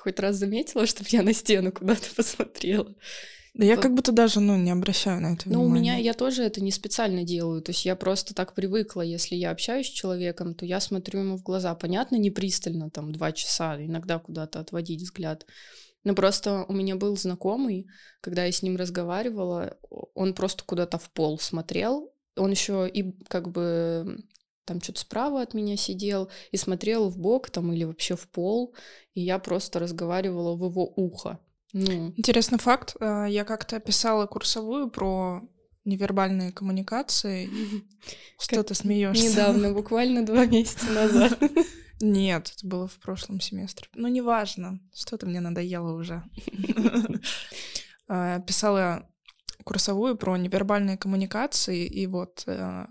хоть 0.00 0.18
раз 0.18 0.34
заметила, 0.34 0.84
чтобы 0.84 1.08
я 1.12 1.22
на 1.22 1.32
стену 1.32 1.70
куда-то 1.70 2.08
посмотрела. 2.16 2.92
Да 3.54 3.64
я 3.64 3.76
как 3.76 3.94
будто 3.94 4.12
даже, 4.12 4.40
ну, 4.40 4.56
не 4.56 4.70
обращаю 4.70 5.20
на 5.20 5.34
это 5.34 5.48
Ну, 5.48 5.64
у 5.64 5.68
меня, 5.68 5.96
я 5.96 6.14
тоже 6.14 6.42
это 6.42 6.62
не 6.62 6.70
специально 6.70 7.24
делаю, 7.24 7.62
то 7.62 7.70
есть 7.70 7.84
я 7.84 7.96
просто 7.96 8.34
так 8.34 8.54
привыкла, 8.54 9.02
если 9.02 9.34
я 9.34 9.50
общаюсь 9.50 9.86
с 9.86 9.90
человеком, 9.90 10.54
то 10.54 10.64
я 10.64 10.80
смотрю 10.80 11.20
ему 11.20 11.36
в 11.36 11.42
глаза, 11.42 11.74
понятно, 11.74 12.16
не 12.16 12.30
пристально, 12.30 12.90
там, 12.90 13.12
два 13.12 13.32
часа, 13.32 13.76
иногда 13.84 14.18
куда-то 14.18 14.60
отводить 14.60 15.02
взгляд, 15.02 15.46
но 16.04 16.14
просто 16.14 16.64
у 16.68 16.72
меня 16.72 16.96
был 16.96 17.16
знакомый, 17.16 17.86
когда 18.20 18.44
я 18.44 18.52
с 18.52 18.62
ним 18.62 18.76
разговаривала, 18.76 19.76
он 20.14 20.34
просто 20.34 20.64
куда-то 20.64 20.98
в 20.98 21.10
пол 21.10 21.38
смотрел, 21.38 22.12
он 22.36 22.50
еще 22.52 22.88
и 22.88 23.12
как 23.28 23.50
бы 23.50 24.24
там 24.64 24.80
что-то 24.80 25.00
справа 25.00 25.42
от 25.42 25.52
меня 25.52 25.76
сидел 25.76 26.30
и 26.52 26.56
смотрел 26.56 27.08
в 27.08 27.18
бок 27.18 27.50
там 27.50 27.72
или 27.72 27.84
вообще 27.84 28.16
в 28.16 28.28
пол, 28.28 28.74
и 29.14 29.20
я 29.20 29.38
просто 29.38 29.78
разговаривала 29.78 30.54
в 30.56 30.64
его 30.64 30.92
ухо. 30.96 31.40
Ну. 31.72 32.12
Интересный 32.16 32.58
факт. 32.58 32.96
Э, 33.00 33.26
я 33.28 33.44
как-то 33.44 33.80
писала 33.80 34.26
курсовую 34.26 34.90
про 34.90 35.42
невербальные 35.84 36.52
коммуникации. 36.52 37.48
Что 38.38 38.62
ты 38.62 38.74
смеешься? 38.74 39.28
Недавно, 39.28 39.72
буквально 39.74 40.24
два 40.24 40.46
месяца 40.46 40.86
назад. 40.90 41.38
Нет, 42.00 42.52
это 42.56 42.66
было 42.66 42.88
в 42.88 42.98
прошлом 42.98 43.40
семестре. 43.40 43.88
Ну, 43.94 44.08
неважно, 44.08 44.80
что-то 44.94 45.26
мне 45.26 45.40
надоело 45.40 45.92
уже. 45.92 46.22
А, 48.08 48.40
писала 48.40 49.06
курсовую 49.64 50.16
про 50.16 50.36
невербальные 50.36 50.96
коммуникации, 50.96 51.86
и 51.86 52.06
вот 52.06 52.42
э, 52.46 52.86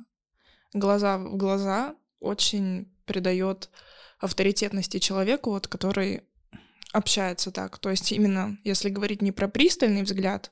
глаза 0.74 1.17
в 1.17 1.36
глаза 1.36 1.95
очень 2.19 2.95
придает 3.05 3.69
авторитетности 4.19 5.00
человеку, 5.00 5.50
вот, 5.50 5.67
который 5.67 6.21
общается 6.93 7.51
так. 7.51 7.77
То 7.79 7.89
есть 7.89 8.12
именно, 8.12 8.58
если 8.63 8.89
говорить 8.89 9.22
не 9.22 9.31
про 9.31 9.48
пристальный 9.48 10.03
взгляд, 10.03 10.51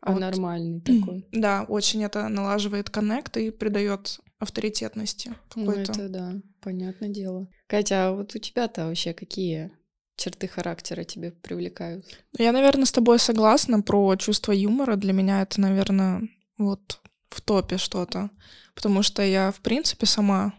а, 0.00 0.12
вот, 0.12 0.20
нормальный 0.20 0.80
такой. 0.80 1.26
Да, 1.30 1.64
очень 1.68 2.02
это 2.02 2.28
налаживает 2.28 2.90
коннект 2.90 3.36
и 3.36 3.50
придает 3.50 4.18
авторитетности 4.40 5.34
ну, 5.54 5.66
какой-то. 5.66 5.92
Ну, 5.92 6.04
это 6.04 6.08
да, 6.08 6.34
понятное 6.60 7.08
дело. 7.08 7.48
Катя, 7.68 8.08
а 8.08 8.12
вот 8.12 8.34
у 8.34 8.38
тебя-то 8.38 8.86
вообще 8.86 9.14
какие 9.14 9.70
черты 10.16 10.48
характера 10.48 11.04
тебе 11.04 11.30
привлекают? 11.30 12.04
Я, 12.36 12.50
наверное, 12.50 12.84
с 12.84 12.92
тобой 12.92 13.20
согласна 13.20 13.80
про 13.80 14.16
чувство 14.16 14.50
юмора. 14.50 14.96
Для 14.96 15.12
меня 15.12 15.42
это, 15.42 15.60
наверное, 15.60 16.28
вот 16.58 17.00
в 17.30 17.40
топе 17.40 17.78
что-то. 17.78 18.30
Потому 18.74 19.02
что 19.02 19.22
я, 19.22 19.52
в 19.52 19.60
принципе, 19.60 20.06
сама 20.06 20.52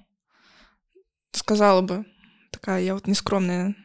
сказала 1.32 1.82
бы, 1.82 2.06
такая 2.52 2.82
я 2.82 2.94
вот 2.94 3.08
нескромная 3.08 3.76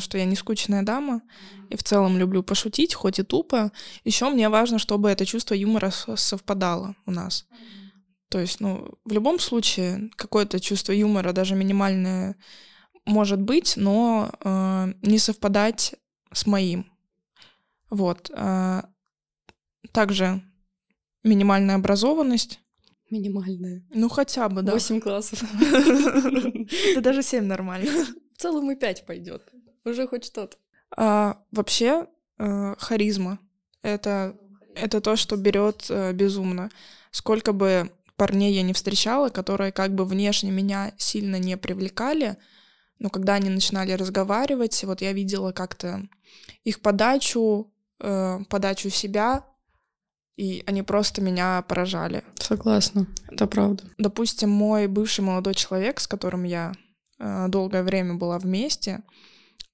что 0.00 0.18
я 0.18 0.24
не 0.24 0.36
скучная 0.36 0.82
дама 0.82 1.22
и 1.68 1.76
в 1.76 1.82
целом 1.82 2.18
люблю 2.18 2.42
пошутить, 2.42 2.94
хоть 2.94 3.18
и 3.18 3.22
тупо. 3.22 3.72
Еще 4.04 4.28
мне 4.28 4.48
важно, 4.48 4.78
чтобы 4.78 5.10
это 5.10 5.24
чувство 5.26 5.54
юмора 5.54 5.90
совпадало 5.90 6.96
у 7.06 7.10
нас. 7.10 7.46
То 8.30 8.38
есть, 8.38 8.60
ну, 8.60 8.88
в 9.04 9.12
любом 9.12 9.40
случае, 9.40 10.10
какое-то 10.16 10.60
чувство 10.60 10.92
юмора, 10.92 11.32
даже 11.32 11.56
минимальное, 11.56 12.36
может 13.04 13.40
быть, 13.40 13.74
но 13.76 14.30
э, 14.40 14.92
не 15.02 15.18
совпадать 15.18 15.96
с 16.32 16.46
моим. 16.46 16.86
Вот. 17.90 18.30
Э, 18.32 18.82
также 19.90 20.42
минимальная 21.24 21.74
образованность. 21.74 22.60
Минимальная. 23.10 23.84
Ну, 23.92 24.08
хотя 24.08 24.48
бы, 24.48 24.62
да. 24.62 24.72
Восемь 24.74 25.00
классов. 25.00 25.42
Да 26.94 27.00
даже 27.00 27.24
семь 27.24 27.46
нормально. 27.46 28.06
В 28.36 28.40
целом 28.40 28.70
и 28.70 28.76
пять 28.76 29.04
пойдет. 29.06 29.49
Уже 29.84 30.06
хоть 30.06 30.24
что-то. 30.24 30.56
А, 30.96 31.38
вообще, 31.50 32.06
э, 32.38 32.74
харизма 32.78 33.38
это, 33.82 34.36
это 34.74 35.00
то, 35.00 35.16
что 35.16 35.36
берет 35.36 35.86
э, 35.88 36.12
безумно. 36.12 36.70
Сколько 37.10 37.52
бы 37.52 37.90
парней 38.16 38.52
я 38.52 38.62
не 38.62 38.72
встречала, 38.72 39.30
которые 39.30 39.72
как 39.72 39.94
бы 39.94 40.04
внешне 40.04 40.50
меня 40.50 40.92
сильно 40.98 41.36
не 41.36 41.56
привлекали, 41.56 42.36
но 42.98 43.08
когда 43.08 43.34
они 43.34 43.48
начинали 43.48 43.92
разговаривать, 43.92 44.84
вот 44.84 45.00
я 45.00 45.12
видела 45.12 45.52
как-то 45.52 46.02
их 46.64 46.80
подачу, 46.80 47.72
э, 47.98 48.40
подачу 48.48 48.90
себя, 48.90 49.46
и 50.36 50.62
они 50.66 50.82
просто 50.82 51.22
меня 51.22 51.62
поражали. 51.62 52.22
Согласна, 52.38 53.06
это 53.28 53.46
правда. 53.46 53.84
Допустим, 53.98 54.50
мой 54.50 54.86
бывший 54.86 55.22
молодой 55.22 55.54
человек, 55.54 56.00
с 56.00 56.06
которым 56.06 56.44
я 56.44 56.72
э, 57.18 57.46
долгое 57.48 57.82
время 57.82 58.14
была 58.14 58.38
вместе, 58.38 59.02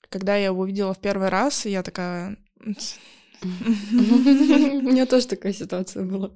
когда 0.08 0.36
я 0.36 0.46
его 0.46 0.62
увидела 0.62 0.94
в 0.94 1.00
первый 1.00 1.28
раз, 1.28 1.66
я 1.66 1.82
такая... 1.82 2.36
У 3.42 3.46
меня 3.46 5.06
тоже 5.06 5.26
такая 5.26 5.52
ситуация 5.52 6.04
была. 6.04 6.30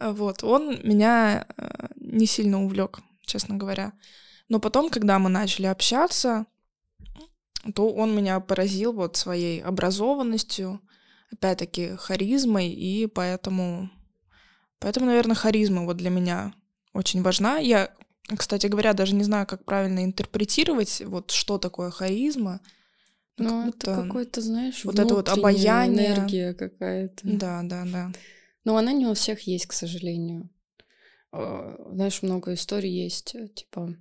Вот, 0.00 0.42
он 0.42 0.80
меня 0.82 1.46
э, 1.56 1.86
не 1.96 2.26
сильно 2.26 2.64
увлек, 2.64 3.00
честно 3.24 3.56
говоря. 3.56 3.92
Но 4.48 4.58
потом, 4.58 4.90
когда 4.90 5.18
мы 5.18 5.30
начали 5.30 5.66
общаться, 5.66 6.46
то 7.74 7.92
он 7.92 8.14
меня 8.14 8.40
поразил 8.40 8.92
вот 8.92 9.16
своей 9.16 9.62
образованностью, 9.62 10.80
опять-таки 11.32 11.96
харизмой, 11.96 12.68
и 12.68 13.06
поэтому, 13.06 13.90
поэтому, 14.78 15.06
наверное, 15.06 15.36
харизма 15.36 15.84
вот 15.84 15.96
для 15.96 16.10
меня 16.10 16.52
очень 16.92 17.22
важна. 17.22 17.58
Я, 17.58 17.90
кстати 18.36 18.66
говоря, 18.66 18.92
даже 18.92 19.14
не 19.14 19.24
знаю, 19.24 19.46
как 19.46 19.64
правильно 19.64 20.04
интерпретировать 20.04 21.02
вот 21.06 21.30
что 21.30 21.58
такое 21.58 21.90
харизма. 21.90 22.60
Ну, 23.38 23.68
это 23.68 23.94
какой-то, 23.94 24.40
знаешь, 24.40 24.84
вот 24.84 24.98
это 24.98 25.14
вот 25.14 25.28
обаяние. 25.28 26.14
энергия 26.14 26.54
какая-то. 26.54 27.20
Да, 27.24 27.62
да, 27.64 27.84
да. 27.84 28.12
Но 28.64 28.76
она 28.76 28.92
не 28.92 29.06
у 29.06 29.14
всех 29.14 29.40
есть, 29.42 29.66
к 29.66 29.72
сожалению. 29.72 30.48
А, 31.32 31.76
знаешь, 31.92 32.22
много 32.22 32.54
историй 32.54 32.92
есть, 32.92 33.34
э, 33.34 33.48
типа, 33.48 33.96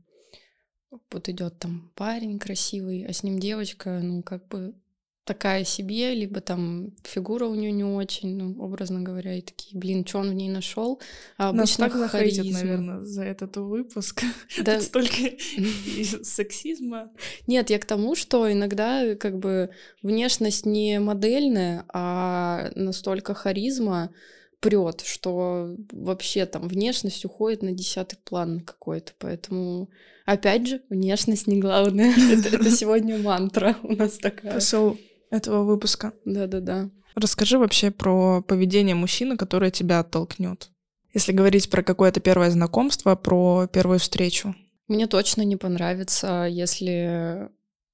вот 1.09 1.29
идет 1.29 1.57
там 1.59 1.91
парень 1.95 2.39
красивый, 2.39 3.05
а 3.05 3.13
с 3.13 3.23
ним 3.23 3.39
девочка, 3.39 3.99
ну, 4.03 4.21
как 4.21 4.47
бы 4.47 4.75
такая 5.23 5.63
себе, 5.63 6.15
либо 6.15 6.41
там 6.41 6.91
фигура 7.03 7.45
у 7.45 7.55
нее 7.55 7.71
не 7.71 7.83
очень, 7.83 8.35
ну, 8.35 8.63
образно 8.63 9.01
говоря, 9.01 9.35
и 9.35 9.41
такие, 9.41 9.77
блин, 9.77 10.05
что 10.05 10.19
он 10.19 10.31
в 10.31 10.33
ней 10.33 10.49
нашел? 10.49 10.99
А 11.37 11.49
обычно 11.49 11.85
Нас 11.85 11.91
так 11.91 11.95
захейтят, 11.95 12.45
наверное, 12.45 13.01
за 13.01 13.23
этот 13.23 13.57
выпуск. 13.57 14.23
Да. 14.63 14.81
столько 14.81 15.15
сексизма. 16.23 17.11
Нет, 17.47 17.69
я 17.69 17.79
к 17.79 17.85
тому, 17.85 18.15
что 18.15 18.51
иногда 18.51 19.15
как 19.15 19.37
бы 19.37 19.69
внешность 20.01 20.65
не 20.65 20.99
модельная, 20.99 21.85
а 21.93 22.71
настолько 22.75 23.33
харизма 23.33 24.13
прет, 24.59 25.01
что 25.01 25.75
вообще 25.91 26.45
там 26.45 26.67
внешность 26.67 27.25
уходит 27.25 27.63
на 27.63 27.71
десятый 27.71 28.19
план 28.23 28.59
какой-то, 28.59 29.13
поэтому 29.17 29.89
опять 30.25 30.67
же 30.67 30.81
внешность 30.89 31.47
не 31.47 31.59
главное. 31.59 32.13
это, 32.31 32.69
сегодня 32.69 33.17
мантра 33.17 33.75
у 33.83 33.95
нас 33.95 34.17
такая. 34.17 34.53
Посыл 34.53 34.97
этого 35.31 35.63
выпуска. 35.63 36.13
Да-да-да. 36.25 36.89
Расскажи 37.15 37.57
вообще 37.57 37.89
про 37.89 38.41
поведение 38.41 38.95
мужчины, 38.95 39.37
которое 39.37 39.71
тебя 39.71 39.99
оттолкнет. 39.99 40.69
Если 41.13 41.33
говорить 41.33 41.69
про 41.69 41.83
какое-то 41.83 42.19
первое 42.19 42.51
знакомство, 42.51 43.15
про 43.15 43.67
первую 43.67 43.99
встречу. 43.99 44.55
Мне 44.87 45.07
точно 45.07 45.41
не 45.41 45.57
понравится, 45.57 46.47
если 46.49 47.49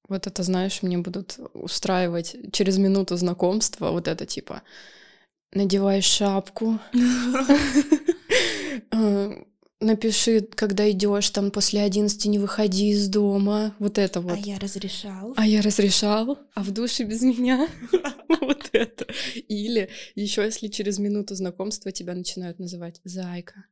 вот 0.08 0.26
это, 0.26 0.42
знаешь, 0.42 0.82
мне 0.82 0.98
будут 0.98 1.38
устраивать 1.54 2.36
через 2.52 2.78
минуту 2.78 3.16
знакомства 3.16 3.90
вот 3.90 4.08
это 4.08 4.24
типа 4.24 4.62
надевай 5.52 6.00
шапку, 6.00 6.78
э, 8.92 9.42
напиши, 9.80 10.40
когда 10.40 10.90
идешь, 10.90 11.30
там 11.30 11.50
после 11.50 11.82
11 11.82 12.26
не 12.26 12.38
выходи 12.38 12.90
из 12.90 13.08
дома. 13.08 13.74
Вот 13.78 13.98
это 13.98 14.20
вот. 14.20 14.32
А 14.32 14.36
я 14.36 14.58
разрешал. 14.58 15.34
А 15.36 15.46
я 15.46 15.62
разрешал, 15.62 16.38
а 16.54 16.62
в 16.62 16.70
душе 16.70 17.04
без 17.04 17.22
меня. 17.22 17.68
Вот 18.40 18.70
это. 18.72 19.06
Или 19.48 19.88
еще 20.14 20.42
если 20.42 20.68
через 20.68 20.98
минуту 20.98 21.34
знакомства 21.34 21.92
тебя 21.92 22.14
начинают 22.14 22.58
называть 22.58 23.00
зайка 23.02 23.64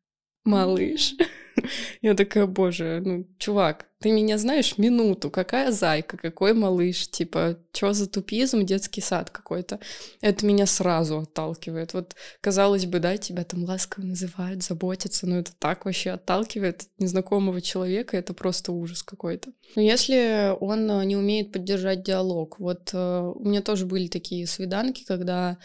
малыш. 0.47 1.15
Я 2.03 2.15
такая, 2.15 2.47
боже, 2.47 3.03
ну, 3.05 3.27
чувак, 3.39 3.87
ты 3.99 4.13
меня 4.13 4.37
знаешь 4.39 4.79
минуту, 4.79 5.31
какая 5.31 5.73
зайка, 5.73 6.17
какой 6.17 6.53
малыш, 6.53 7.09
типа, 7.09 7.59
что 7.73 7.93
за 7.93 8.07
тупизм, 8.07 8.65
детский 8.65 9.01
сад 9.01 9.31
какой-то. 9.31 9.81
Это 10.21 10.45
меня 10.45 10.67
сразу 10.67 11.19
отталкивает. 11.19 11.95
Вот, 11.95 12.15
казалось 12.41 12.87
бы, 12.87 12.99
да, 12.99 13.17
тебя 13.17 13.45
там 13.45 13.65
ласково 13.65 14.05
называют, 14.05 14.63
заботятся, 14.63 15.27
но 15.27 15.39
это 15.39 15.53
так 15.59 15.87
вообще 15.87 16.11
отталкивает 16.11 16.89
незнакомого 16.99 17.61
человека, 17.61 18.17
это 18.17 18.35
просто 18.35 18.73
ужас 18.73 19.03
какой-то. 19.03 19.51
Но 19.77 19.83
если 19.83 20.55
он 20.61 20.91
э, 20.91 21.05
не 21.05 21.17
умеет 21.17 21.53
поддержать 21.53 22.03
диалог, 22.03 22.59
вот 22.59 22.91
э, 22.93 23.33
у 23.35 23.45
меня 23.49 23.63
тоже 23.63 23.87
были 23.87 24.09
такие 24.09 24.47
свиданки, 24.47 25.05
когда 25.05 25.59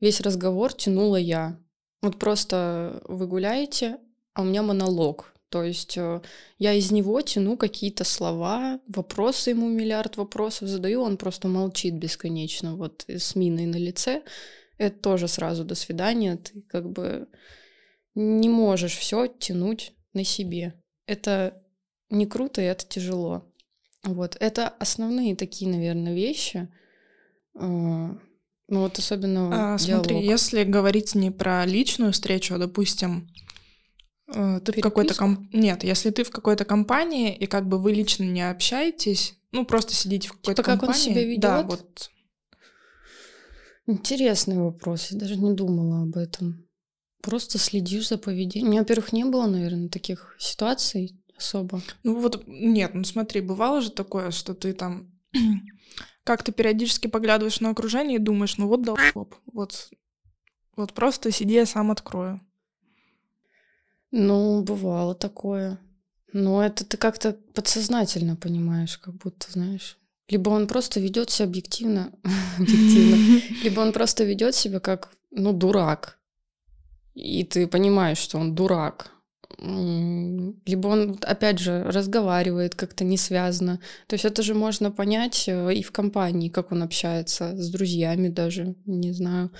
весь 0.00 0.20
разговор 0.20 0.72
тянула 0.72 1.16
я. 1.16 1.58
Вот 2.02 2.18
просто 2.18 3.02
вы 3.08 3.26
гуляете, 3.26 3.98
а 4.34 4.42
у 4.42 4.44
меня 4.44 4.62
монолог. 4.62 5.32
То 5.48 5.62
есть 5.62 5.96
э, 5.96 6.20
я 6.58 6.72
из 6.74 6.90
него 6.90 7.20
тяну 7.20 7.56
какие-то 7.56 8.02
слова, 8.02 8.80
вопросы 8.88 9.50
ему 9.50 9.68
миллиард 9.68 10.16
вопросов 10.16 10.68
задаю, 10.68 11.00
он 11.00 11.16
просто 11.16 11.46
молчит 11.46 11.94
бесконечно, 11.94 12.74
вот 12.74 13.04
с 13.06 13.36
миной 13.36 13.66
на 13.66 13.76
лице. 13.76 14.24
Это 14.78 14.98
тоже 14.98 15.28
сразу 15.28 15.64
до 15.64 15.76
свидания. 15.76 16.36
Ты 16.36 16.62
как 16.62 16.90
бы 16.90 17.28
не 18.16 18.48
можешь 18.48 18.96
все 18.96 19.28
тянуть 19.28 19.92
на 20.12 20.24
себе. 20.24 20.74
Это 21.06 21.62
не 22.10 22.26
круто, 22.26 22.60
и 22.60 22.64
это 22.64 22.84
тяжело. 22.84 23.44
Вот. 24.02 24.36
Это 24.40 24.68
основные 24.68 25.36
такие, 25.36 25.70
наверное, 25.70 26.14
вещи. 26.14 26.68
Э, 27.54 27.60
ну 27.60 28.80
вот 28.80 28.98
особенно 28.98 29.74
а, 29.74 29.78
Смотри, 29.78 30.24
если 30.26 30.64
говорить 30.64 31.14
не 31.14 31.30
про 31.30 31.64
личную 31.64 32.12
встречу, 32.12 32.54
а, 32.54 32.58
допустим, 32.58 33.28
Э, 34.28 34.60
ты 34.64 34.72
в 34.72 34.80
какой-то 34.80 35.14
ком... 35.14 35.48
Нет, 35.52 35.84
если 35.84 36.10
ты 36.10 36.24
в 36.24 36.30
какой-то 36.30 36.64
компании, 36.64 37.34
и 37.34 37.46
как 37.46 37.66
бы 37.66 37.78
вы 37.78 37.92
лично 37.92 38.24
не 38.24 38.48
общаетесь, 38.48 39.34
ну, 39.52 39.64
просто 39.64 39.94
сидите 39.94 40.28
в 40.28 40.32
какой-то 40.32 40.62
типа 40.62 40.72
компании. 40.72 40.92
как 40.92 41.06
он 41.06 41.14
себя 41.14 41.24
ведет? 41.24 41.40
Да, 41.40 41.62
вот. 41.62 42.10
Интересный 43.86 44.56
вопрос, 44.56 45.10
я 45.10 45.18
даже 45.18 45.36
не 45.36 45.52
думала 45.52 46.02
об 46.02 46.16
этом. 46.16 46.66
Просто 47.20 47.58
следишь 47.58 48.08
за 48.08 48.18
поведением. 48.18 48.68
У 48.68 48.70
меня, 48.70 48.80
во-первых, 48.80 49.12
не 49.12 49.24
было, 49.24 49.46
наверное, 49.46 49.88
таких 49.88 50.36
ситуаций 50.38 51.20
особо. 51.36 51.82
Ну 52.02 52.18
вот, 52.18 52.44
нет, 52.46 52.94
ну 52.94 53.04
смотри, 53.04 53.40
бывало 53.40 53.80
же 53.80 53.90
такое, 53.90 54.30
что 54.30 54.54
ты 54.54 54.72
там 54.72 55.12
как 56.24 56.42
ты 56.42 56.52
периодически 56.52 57.06
поглядываешь 57.06 57.60
на 57.60 57.70
окружение 57.70 58.16
и 58.16 58.22
думаешь, 58.22 58.56
ну 58.56 58.66
вот 58.68 58.82
долбоеб, 58.82 59.34
вот, 59.52 59.90
вот 60.76 60.92
просто 60.94 61.30
сиди, 61.30 61.54
я 61.54 61.66
сам 61.66 61.90
открою. 61.90 62.40
Ну, 64.16 64.62
бывало 64.62 65.16
такое. 65.16 65.80
Но 66.32 66.64
это 66.64 66.84
ты 66.84 66.96
как-то 66.96 67.36
подсознательно 67.52 68.36
понимаешь, 68.36 68.96
как 68.96 69.14
будто, 69.16 69.50
знаешь. 69.50 69.98
Либо 70.28 70.50
он 70.50 70.68
просто 70.68 71.00
ведет 71.00 71.30
себя 71.30 71.48
объективно, 71.48 72.12
объективно, 72.58 73.40
либо 73.64 73.80
он 73.80 73.92
просто 73.92 74.22
ведет 74.22 74.54
себя 74.54 74.78
как, 74.78 75.10
ну, 75.32 75.52
дурак. 75.52 76.18
И 77.14 77.42
ты 77.42 77.66
понимаешь, 77.66 78.18
что 78.18 78.38
он 78.38 78.54
дурак. 78.54 79.10
Либо 79.58 80.86
он, 80.86 81.18
опять 81.22 81.58
же, 81.58 81.82
разговаривает 81.82 82.76
как-то 82.76 83.02
не 83.02 83.16
связано. 83.16 83.80
То 84.06 84.14
есть 84.14 84.24
это 84.24 84.44
же 84.44 84.54
можно 84.54 84.92
понять 84.92 85.48
э, 85.48 85.74
и 85.74 85.82
в 85.82 85.90
компании, 85.90 86.50
как 86.50 86.70
он 86.70 86.84
общается 86.84 87.56
с 87.56 87.68
друзьями 87.68 88.28
даже, 88.28 88.76
не 88.86 89.12
знаю. 89.12 89.50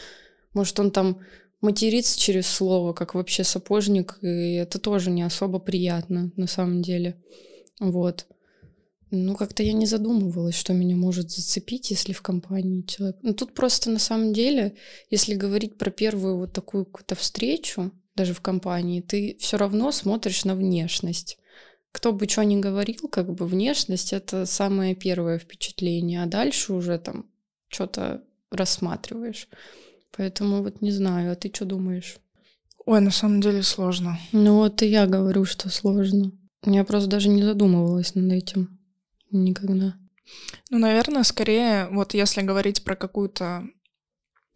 Может, 0.52 0.78
он 0.78 0.92
там 0.92 1.18
материться 1.64 2.18
через 2.18 2.46
слово, 2.46 2.92
как 2.92 3.14
вообще 3.14 3.42
сапожник, 3.42 4.18
и 4.22 4.55
это 4.55 4.79
тоже 4.79 5.11
не 5.11 5.22
особо 5.22 5.59
приятно 5.59 6.31
на 6.37 6.46
самом 6.46 6.83
деле. 6.83 7.20
Вот. 7.81 8.27
Ну, 9.11 9.37
как-то 9.37 9.62
я 9.62 9.72
не 9.72 9.87
задумывалась, 9.87 10.57
что 10.57 10.72
меня 10.72 10.96
может 10.96 11.31
зацепить, 11.31 11.90
если 11.90 12.12
в 12.12 12.22
компании 12.22 12.83
человек. 12.83 13.16
Ну, 13.22 13.33
тут 13.33 13.55
просто 13.55 13.90
на 13.90 13.98
самом 13.98 14.33
деле, 14.33 14.77
если 15.11 15.35
говорить 15.35 15.79
про 15.79 15.90
первую 15.90 16.38
вот 16.38 16.53
такую 16.53 16.85
какую-то 16.85 17.14
встречу, 17.14 17.92
даже 18.16 18.35
в 18.35 18.40
компании, 18.40 19.00
ты 19.00 19.37
все 19.40 19.57
равно 19.57 19.92
смотришь 19.92 20.44
на 20.44 20.55
внешность. 20.55 21.38
Кто 21.92 22.12
бы 22.12 22.29
что 22.29 22.44
ни 22.44 22.57
говорил, 22.61 23.09
как 23.09 23.33
бы 23.33 23.46
внешность 23.46 24.12
это 24.12 24.46
самое 24.46 24.96
первое 24.96 25.38
впечатление, 25.38 26.22
а 26.22 26.27
дальше 26.27 26.72
уже 26.72 26.98
там 26.98 27.31
что-то 27.68 28.24
рассматриваешь. 28.50 29.48
Поэтому 30.16 30.62
вот 30.62 30.81
не 30.81 30.92
знаю, 30.92 31.33
а 31.33 31.35
ты 31.35 31.50
что 31.53 31.64
думаешь? 31.64 32.18
Ой, 32.87 33.00
на 33.00 33.11
самом 33.11 33.40
деле 33.40 33.62
сложно. 33.62 34.18
Ну 34.33 34.57
вот 34.57 34.83
и 34.83 34.87
я 34.87 35.07
говорю, 35.07 35.44
что 35.44 35.70
сложно. 35.70 36.33
Я 36.64 36.85
просто 36.85 37.09
даже 37.09 37.29
не 37.29 37.42
задумывалась 37.42 38.14
над 38.14 38.33
этим 38.33 38.79
никогда. 39.31 39.96
Ну, 40.70 40.79
наверное, 40.79 41.22
скорее, 41.22 41.88
вот 41.90 42.14
если 42.14 42.42
говорить 42.42 42.85
про 42.85 42.96
какую-то 42.96 43.66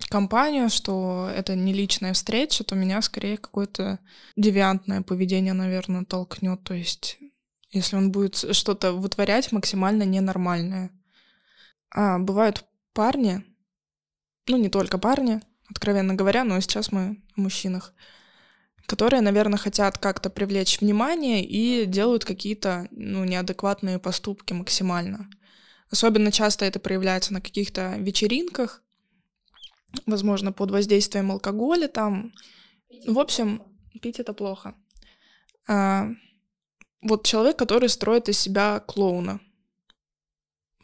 компанию, 0.09 0.71
что 0.71 1.31
это 1.35 1.55
не 1.55 1.73
личная 1.73 2.12
встреча, 2.12 2.64
то 2.64 2.75
меня 2.75 3.03
скорее 3.03 3.37
какое-то 3.37 3.99
девиантное 4.37 5.03
поведение, 5.03 5.53
наверное, 5.53 6.05
толкнет. 6.05 6.62
То 6.62 6.75
есть, 6.75 7.18
если 7.71 7.97
он 7.97 8.12
будет 8.12 8.37
что-то 8.55 8.92
вытворять 8.92 9.53
максимально 9.53 10.05
ненормальное. 10.05 10.90
А 11.90 12.18
бывают 12.18 12.64
парни, 12.92 13.44
ну 14.47 14.57
не 14.57 14.68
только 14.68 14.99
парни, 14.99 15.40
откровенно 15.70 16.14
говоря, 16.14 16.44
но 16.44 16.61
сейчас 16.61 16.92
мы 16.92 17.22
о 17.37 17.40
мужчинах, 17.40 17.94
которые, 18.87 19.20
наверное, 19.20 19.59
хотят 19.59 19.98
как-то 19.98 20.31
привлечь 20.31 20.81
внимание 20.81 21.44
и 21.44 21.85
делают 21.85 22.24
какие-то 22.24 22.88
ну, 22.90 23.24
неадекватные 23.24 23.98
поступки 23.98 24.52
максимально. 24.52 25.28
Особенно 25.90 26.33
часто 26.33 26.64
это 26.64 26.81
проявляется 26.81 27.33
на 27.33 27.40
каких-то 27.40 27.96
вечеринках, 27.98 28.83
возможно, 30.07 30.52
под 30.52 30.70
воздействием 30.70 31.31
алкоголя 31.31 31.88
там. 31.88 32.33
В 33.07 33.18
общем, 33.18 33.62
пить 34.00 34.20
это 34.20 34.33
плохо. 34.33 34.74
А, 35.66 36.09
вот 37.02 37.26
человек, 37.26 37.59
который 37.59 37.88
строит 37.88 38.28
из 38.28 38.38
себя 38.38 38.81
клоуна. 38.81 39.40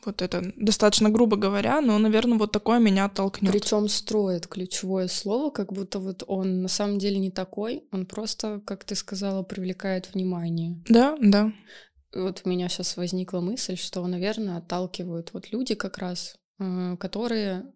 Вот 0.04 0.22
это 0.22 0.52
достаточно 0.56 1.10
грубо 1.10 1.36
говоря, 1.36 1.80
но, 1.80 1.98
наверное, 1.98 2.38
вот 2.38 2.52
такое 2.52 2.78
меня 2.78 3.08
толкнет. 3.08 3.52
Причем 3.52 3.88
строит 3.88 4.46
ключевое 4.46 5.08
слово, 5.08 5.50
как 5.50 5.72
будто 5.72 5.98
вот 5.98 6.24
он 6.26 6.62
на 6.62 6.68
самом 6.68 6.98
деле 6.98 7.18
не 7.18 7.30
такой, 7.30 7.84
он 7.92 8.06
просто, 8.06 8.60
как 8.64 8.84
ты 8.84 8.94
сказала, 8.94 9.42
привлекает 9.42 10.12
внимание. 10.14 10.82
Да, 10.88 11.16
да. 11.20 11.52
Вот 12.14 12.42
у 12.44 12.48
меня 12.48 12.68
сейчас 12.68 12.96
возникла 12.96 13.40
мысль, 13.40 13.76
что, 13.76 14.06
наверное, 14.06 14.58
отталкивают 14.58 15.32
вот 15.32 15.50
люди 15.50 15.74
как 15.74 15.98
раз, 15.98 16.36
э, 16.58 16.96
которые 16.98 17.66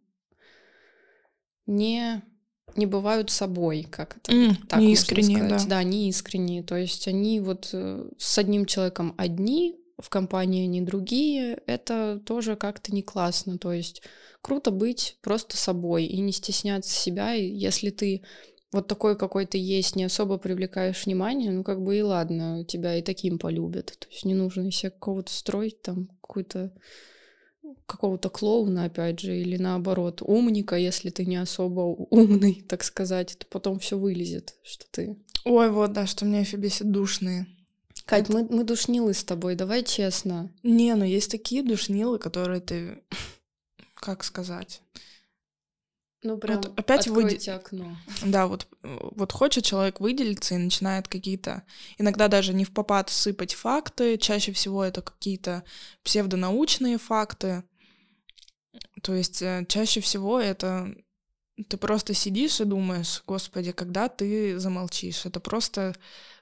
не 1.66 2.22
не 2.76 2.86
бывают 2.86 3.30
собой, 3.30 3.86
как 3.90 4.18
это 4.18 4.32
mm, 4.32 4.66
так 4.68 4.78
не 4.78 4.92
искренне, 4.92 5.42
да. 5.48 5.58
Да, 5.66 5.82
не 5.82 6.08
искренние. 6.08 6.62
То 6.62 6.76
есть 6.76 7.08
они 7.08 7.40
вот 7.40 7.70
э, 7.72 8.08
с 8.18 8.38
одним 8.38 8.66
человеком 8.66 9.14
одни, 9.16 9.76
в 9.98 10.08
компании 10.08 10.64
они 10.64 10.80
другие, 10.80 11.60
это 11.66 12.20
тоже 12.24 12.56
как-то 12.56 12.94
не 12.94 13.02
классно. 13.02 13.58
То 13.58 13.72
есть 13.72 14.02
круто 14.40 14.70
быть 14.70 15.18
просто 15.22 15.56
собой 15.56 16.04
и 16.04 16.20
не 16.20 16.32
стесняться 16.32 16.90
себя. 16.90 17.34
И 17.34 17.44
если 17.44 17.90
ты 17.90 18.22
вот 18.72 18.86
такой 18.86 19.16
какой 19.16 19.46
то 19.46 19.58
есть, 19.58 19.96
не 19.96 20.04
особо 20.04 20.38
привлекаешь 20.38 21.06
внимание, 21.06 21.50
ну 21.50 21.64
как 21.64 21.82
бы 21.82 21.96
и 21.98 22.02
ладно, 22.02 22.64
тебя 22.64 22.96
и 22.96 23.02
таким 23.02 23.38
полюбят. 23.38 23.96
То 23.98 24.08
есть 24.10 24.24
не 24.24 24.34
нужно 24.34 24.70
себе 24.70 24.90
какого-то 24.90 25.32
строить 25.32 25.82
там 25.82 26.08
какую-то 26.20 26.72
какого-то 27.86 28.30
клоуна, 28.30 28.84
опять 28.84 29.20
же, 29.20 29.38
или 29.38 29.56
наоборот, 29.56 30.22
умника, 30.22 30.76
если 30.76 31.10
ты 31.10 31.26
не 31.26 31.36
особо 31.36 31.80
умный, 31.80 32.64
так 32.68 32.82
сказать, 32.82 33.36
то 33.38 33.46
потом 33.46 33.78
все 33.78 33.98
вылезет, 33.98 34.54
что 34.62 34.84
ты... 34.90 35.16
Ой, 35.44 35.70
вот, 35.70 35.92
да, 35.92 36.06
что 36.06 36.24
мне 36.24 36.46
бесит 36.56 36.90
душные. 36.90 37.46
Кать, 38.08 38.30
мы, 38.30 38.42
мы 38.44 38.64
душнилы 38.64 39.12
с 39.12 39.22
тобой, 39.22 39.54
давай 39.54 39.84
честно. 39.84 40.50
Не, 40.62 40.94
ну 40.94 41.04
есть 41.04 41.30
такие 41.30 41.62
душнилы, 41.62 42.18
которые 42.18 42.62
ты... 42.62 43.02
Как 43.94 44.24
сказать? 44.24 44.80
Ну, 46.22 46.38
прям 46.38 46.56
вот 46.56 46.78
опять 46.78 47.06
выйти 47.06 47.50
окно. 47.50 47.98
Да, 48.24 48.46
вот, 48.46 48.66
вот 48.82 49.32
хочет 49.32 49.64
человек 49.64 50.00
выделиться 50.00 50.54
и 50.54 50.58
начинает 50.58 51.06
какие-то, 51.06 51.64
иногда 51.98 52.28
даже 52.28 52.54
не 52.54 52.64
в 52.64 52.72
попад 52.72 53.10
сыпать 53.10 53.52
факты, 53.52 54.16
чаще 54.16 54.52
всего 54.52 54.82
это 54.82 55.02
какие-то 55.02 55.62
псевдонаучные 56.02 56.96
факты. 56.96 57.62
То 59.02 59.12
есть 59.12 59.42
э, 59.42 59.66
чаще 59.68 60.00
всего 60.00 60.40
это 60.40 60.94
ты 61.68 61.76
просто 61.76 62.14
сидишь 62.14 62.60
и 62.60 62.64
думаешь, 62.64 63.22
господи, 63.26 63.72
когда 63.72 64.08
ты 64.08 64.58
замолчишь? 64.58 65.26
Это 65.26 65.40
просто 65.40 65.94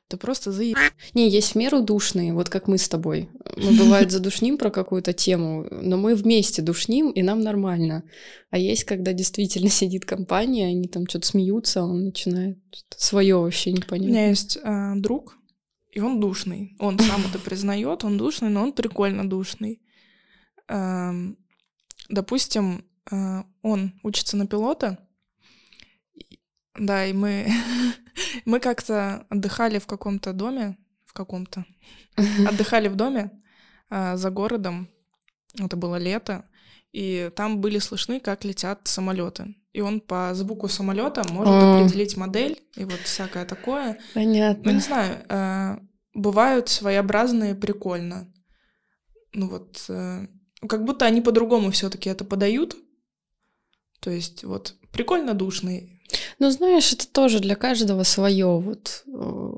ты 0.08 0.16
просто 0.16 0.52
заеб... 0.52 0.76
Не, 1.14 1.28
есть 1.28 1.54
меру 1.54 1.82
душные, 1.82 2.32
вот 2.32 2.48
как 2.48 2.68
мы 2.68 2.78
с 2.78 2.88
тобой. 2.88 3.28
Мы, 3.56 3.76
бывает, 3.76 4.10
задушним 4.12 4.56
про 4.56 4.70
какую-то 4.70 5.12
тему, 5.12 5.66
но 5.70 5.96
мы 5.96 6.14
вместе 6.14 6.62
душним, 6.62 7.10
и 7.10 7.22
нам 7.22 7.40
нормально. 7.40 8.04
А 8.50 8.58
есть, 8.58 8.84
когда 8.84 9.12
действительно 9.12 9.68
сидит 9.70 10.04
компания, 10.04 10.66
они 10.66 10.88
там 10.88 11.06
что-то 11.08 11.26
смеются, 11.26 11.80
а 11.80 11.84
он 11.84 12.04
начинает 12.04 12.58
свое 12.96 13.36
вообще 13.36 13.72
непонятно. 13.72 14.06
У 14.06 14.10
меня 14.10 14.28
есть 14.28 14.58
э, 14.62 14.92
друг, 14.96 15.36
и 15.90 16.00
он 16.00 16.20
душный. 16.20 16.76
Он 16.78 16.98
сам 16.98 17.22
это 17.28 17.38
признает, 17.38 18.04
он 18.04 18.16
душный, 18.16 18.50
но 18.50 18.62
он 18.62 18.72
прикольно 18.72 19.28
душный. 19.28 19.82
Э, 20.68 21.10
допустим, 22.08 22.84
э, 23.10 23.42
он 23.62 23.94
учится 24.04 24.36
на 24.36 24.46
пилота, 24.46 25.05
да, 26.78 27.06
и 27.06 27.12
мы, 27.12 27.48
мы 28.44 28.60
как-то 28.60 29.26
отдыхали 29.28 29.78
в 29.78 29.86
каком-то 29.86 30.32
доме, 30.32 30.76
в 31.04 31.12
каком-то, 31.12 31.64
отдыхали 32.46 32.88
в 32.88 32.96
доме 32.96 33.30
а, 33.88 34.16
за 34.16 34.30
городом, 34.30 34.88
это 35.58 35.76
было 35.76 35.96
лето, 35.96 36.44
и 36.92 37.30
там 37.36 37.60
были 37.60 37.78
слышны, 37.78 38.20
как 38.20 38.44
летят 38.44 38.80
самолеты. 38.84 39.54
И 39.72 39.82
он 39.82 40.00
по 40.00 40.30
звуку 40.32 40.68
самолета 40.68 41.22
может 41.30 41.52
а. 41.52 41.80
определить 41.80 42.16
модель 42.16 42.62
и 42.76 42.84
вот 42.84 43.00
всякое 43.00 43.44
такое. 43.44 43.98
Понятно. 44.14 44.62
Ну, 44.64 44.72
не 44.72 44.80
знаю, 44.80 45.18
э, 45.28 45.78
бывают 46.14 46.70
своеобразные 46.70 47.54
прикольно. 47.54 48.32
Ну 49.34 49.48
вот, 49.48 49.84
э, 49.90 50.26
как 50.66 50.84
будто 50.84 51.04
они 51.04 51.20
по-другому 51.20 51.70
все-таки 51.72 52.08
это 52.08 52.24
подают. 52.24 52.74
То 54.00 54.10
есть 54.10 54.44
вот 54.44 54.76
прикольно 54.92 55.34
душный, 55.34 55.95
ну, 56.38 56.50
знаешь, 56.50 56.92
это 56.92 57.08
тоже 57.08 57.40
для 57.40 57.56
каждого 57.56 58.02
свое, 58.02 58.58
вот 58.58 59.04
э, 59.06 59.50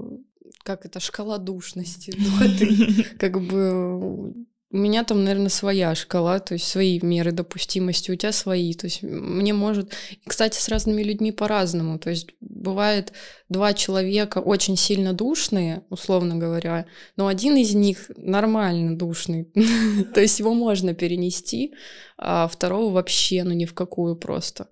как 0.63 0.85
это, 0.87 1.01
шкала 1.01 1.39
душности, 1.39 2.11
духоты. 2.11 3.07
Как 3.19 3.41
бы 3.41 4.35
у 4.71 4.77
меня 4.77 5.03
там, 5.03 5.25
наверное, 5.25 5.49
своя 5.49 5.95
шкала, 5.95 6.41
то 6.41 6.53
есть 6.53 6.69
свои 6.69 7.01
меры 7.01 7.33
допустимости, 7.33 8.11
у 8.11 8.17
тебя 8.17 8.33
свои. 8.33 8.75
То 8.75 8.87
есть 8.87 9.03
мне 9.03 9.55
может... 9.55 9.95
И, 10.11 10.21
кстати, 10.27 10.59
с 10.59 10.69
разными 10.69 11.03
людьми 11.03 11.33
по-разному. 11.33 11.99
То 11.99 12.11
есть 12.11 12.29
бывает 12.41 13.15
два 13.49 13.73
человека 13.73 14.39
очень 14.39 14.77
сильно 14.77 15.15
душные, 15.15 15.85
условно 15.89 16.37
говоря, 16.37 16.85
но 17.17 17.29
один 17.29 17.57
из 17.57 17.75
них 17.75 18.11
нормально 18.17 18.99
душный. 18.99 19.45
То 20.15 20.21
есть 20.21 20.39
его 20.39 20.53
можно 20.53 20.93
перенести, 20.93 21.73
а 22.19 22.47
второго 22.47 22.93
вообще, 22.93 23.45
ну 23.45 23.53
ни 23.53 23.65
в 23.65 23.73
какую 23.73 24.17
просто. 24.17 24.69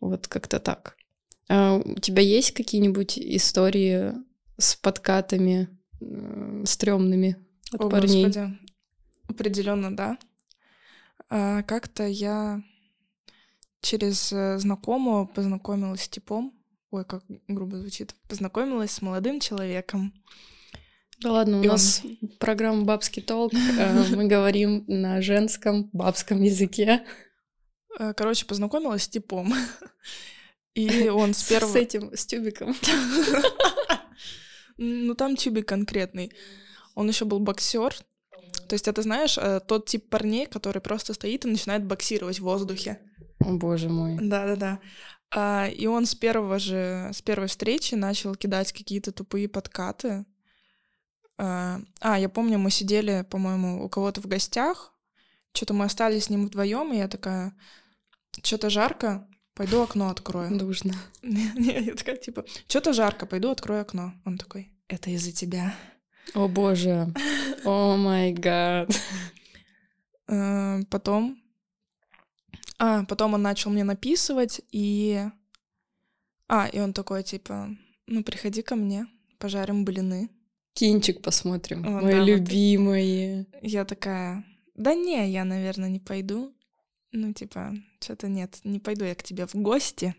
Вот 0.00 0.26
как-то 0.26 0.58
так. 0.58 0.96
А 1.52 1.78
у 1.84 1.98
тебя 1.98 2.22
есть 2.22 2.52
какие-нибудь 2.52 3.18
истории 3.18 4.12
с 4.56 4.76
подкатами 4.76 5.68
стрёмными 6.64 7.36
от 7.72 7.80
О, 7.80 7.90
парней? 7.90 8.26
Господи. 8.26 8.58
Определенно, 9.28 9.96
да. 9.96 10.18
А, 11.28 11.62
как-то 11.64 12.06
я 12.06 12.62
через 13.80 14.32
э, 14.32 14.58
знакомого 14.58 15.26
познакомилась 15.26 16.02
с 16.02 16.08
типом. 16.08 16.52
Ой, 16.92 17.04
как 17.04 17.24
грубо 17.48 17.78
звучит. 17.78 18.14
Познакомилась 18.28 18.90
с 18.92 19.02
молодым 19.02 19.40
человеком. 19.40 20.12
Да 21.20 21.32
ладно, 21.32 21.58
у 21.58 21.62
И 21.62 21.66
он- 21.66 21.72
нас 21.72 22.02
программа 22.38 22.82
«Бабский 22.84 23.22
толк», 23.22 23.52
э, 23.54 24.04
мы 24.16 24.26
говорим 24.26 24.84
на 24.86 25.20
женском 25.20 25.90
бабском 25.92 26.42
языке. 26.42 27.04
Э, 27.98 28.14
Короче, 28.14 28.46
познакомилась 28.46 29.02
с 29.02 29.08
типом. 29.08 29.52
И 30.74 31.08
он 31.08 31.34
с 31.34 31.38
С 31.38 31.48
первого... 31.48 31.76
этим, 31.76 32.14
с 32.14 32.26
тюбиком. 32.26 32.74
Ну, 34.82 35.14
там 35.14 35.36
тюбик 35.36 35.68
конкретный. 35.68 36.32
Он 36.94 37.06
еще 37.06 37.26
был 37.26 37.38
боксер. 37.38 37.94
То 38.66 38.74
есть, 38.74 38.88
это, 38.88 39.02
знаешь, 39.02 39.36
э, 39.36 39.60
тот 39.60 39.86
тип 39.86 40.08
парней, 40.08 40.46
который 40.46 40.80
просто 40.80 41.12
стоит 41.12 41.44
и 41.44 41.48
начинает 41.48 41.84
боксировать 41.84 42.38
в 42.38 42.44
воздухе. 42.44 42.98
О, 43.40 43.52
боже 43.52 43.90
мой. 43.90 44.16
Да-да-да. 44.20 44.80
А, 45.32 45.68
и 45.68 45.86
он 45.86 46.06
с 46.06 46.14
первого 46.14 46.58
же, 46.58 47.10
с 47.12 47.22
первой 47.22 47.48
встречи 47.48 47.94
начал 47.94 48.34
кидать 48.34 48.72
какие-то 48.72 49.12
тупые 49.12 49.48
подкаты. 49.48 50.24
А, 51.38 51.80
а, 52.00 52.18
я 52.18 52.28
помню, 52.28 52.58
мы 52.58 52.70
сидели, 52.70 53.26
по-моему, 53.30 53.84
у 53.84 53.88
кого-то 53.88 54.20
в 54.20 54.26
гостях. 54.26 54.92
Что-то 55.52 55.74
мы 55.74 55.84
остались 55.84 56.24
с 56.24 56.30
ним 56.30 56.46
вдвоем, 56.46 56.92
и 56.92 56.98
я 56.98 57.08
такая, 57.08 57.54
что-то 58.42 58.70
жарко, 58.70 59.28
пойду 59.60 59.82
окно 59.82 60.08
открою. 60.08 60.50
Нужно. 60.50 60.94
Не, 61.22 61.84
я 61.84 61.94
такая, 61.94 62.16
типа, 62.16 62.46
что-то 62.66 62.94
жарко, 62.94 63.26
пойду 63.26 63.50
открою 63.50 63.82
окно. 63.82 64.14
Он 64.24 64.38
такой, 64.38 64.70
это 64.88 65.10
из-за 65.10 65.32
тебя. 65.32 65.74
О 66.32 66.48
боже. 66.48 67.12
О 67.66 67.96
май 67.98 68.32
гад. 68.32 68.90
Э, 70.28 70.80
Потом... 70.88 71.42
А, 72.78 73.04
потом 73.04 73.34
он 73.34 73.42
начал 73.42 73.70
мне 73.70 73.84
написывать, 73.84 74.62
и... 74.72 75.28
А, 76.48 76.66
и 76.66 76.80
он 76.80 76.94
такой, 76.94 77.22
типа, 77.22 77.68
ну, 78.06 78.24
приходи 78.24 78.62
ко 78.62 78.76
мне, 78.76 79.08
пожарим 79.38 79.84
блины. 79.84 80.30
Кинчик 80.72 81.20
посмотрим. 81.20 81.86
О, 81.86 82.00
Мои 82.00 82.12
да, 82.14 82.20
вот. 82.20 82.28
любимые. 82.28 83.46
Я 83.60 83.84
такая, 83.84 84.42
да 84.74 84.94
не, 84.94 85.30
я, 85.30 85.44
наверное, 85.44 85.90
не 85.90 86.00
пойду. 86.00 86.54
Ну, 87.12 87.32
типа, 87.32 87.74
что-то 88.00 88.28
нет, 88.28 88.60
не 88.64 88.78
пойду 88.78 89.04
я 89.04 89.14
к 89.14 89.22
тебе 89.22 89.46
в 89.46 89.54
гости 89.54 90.14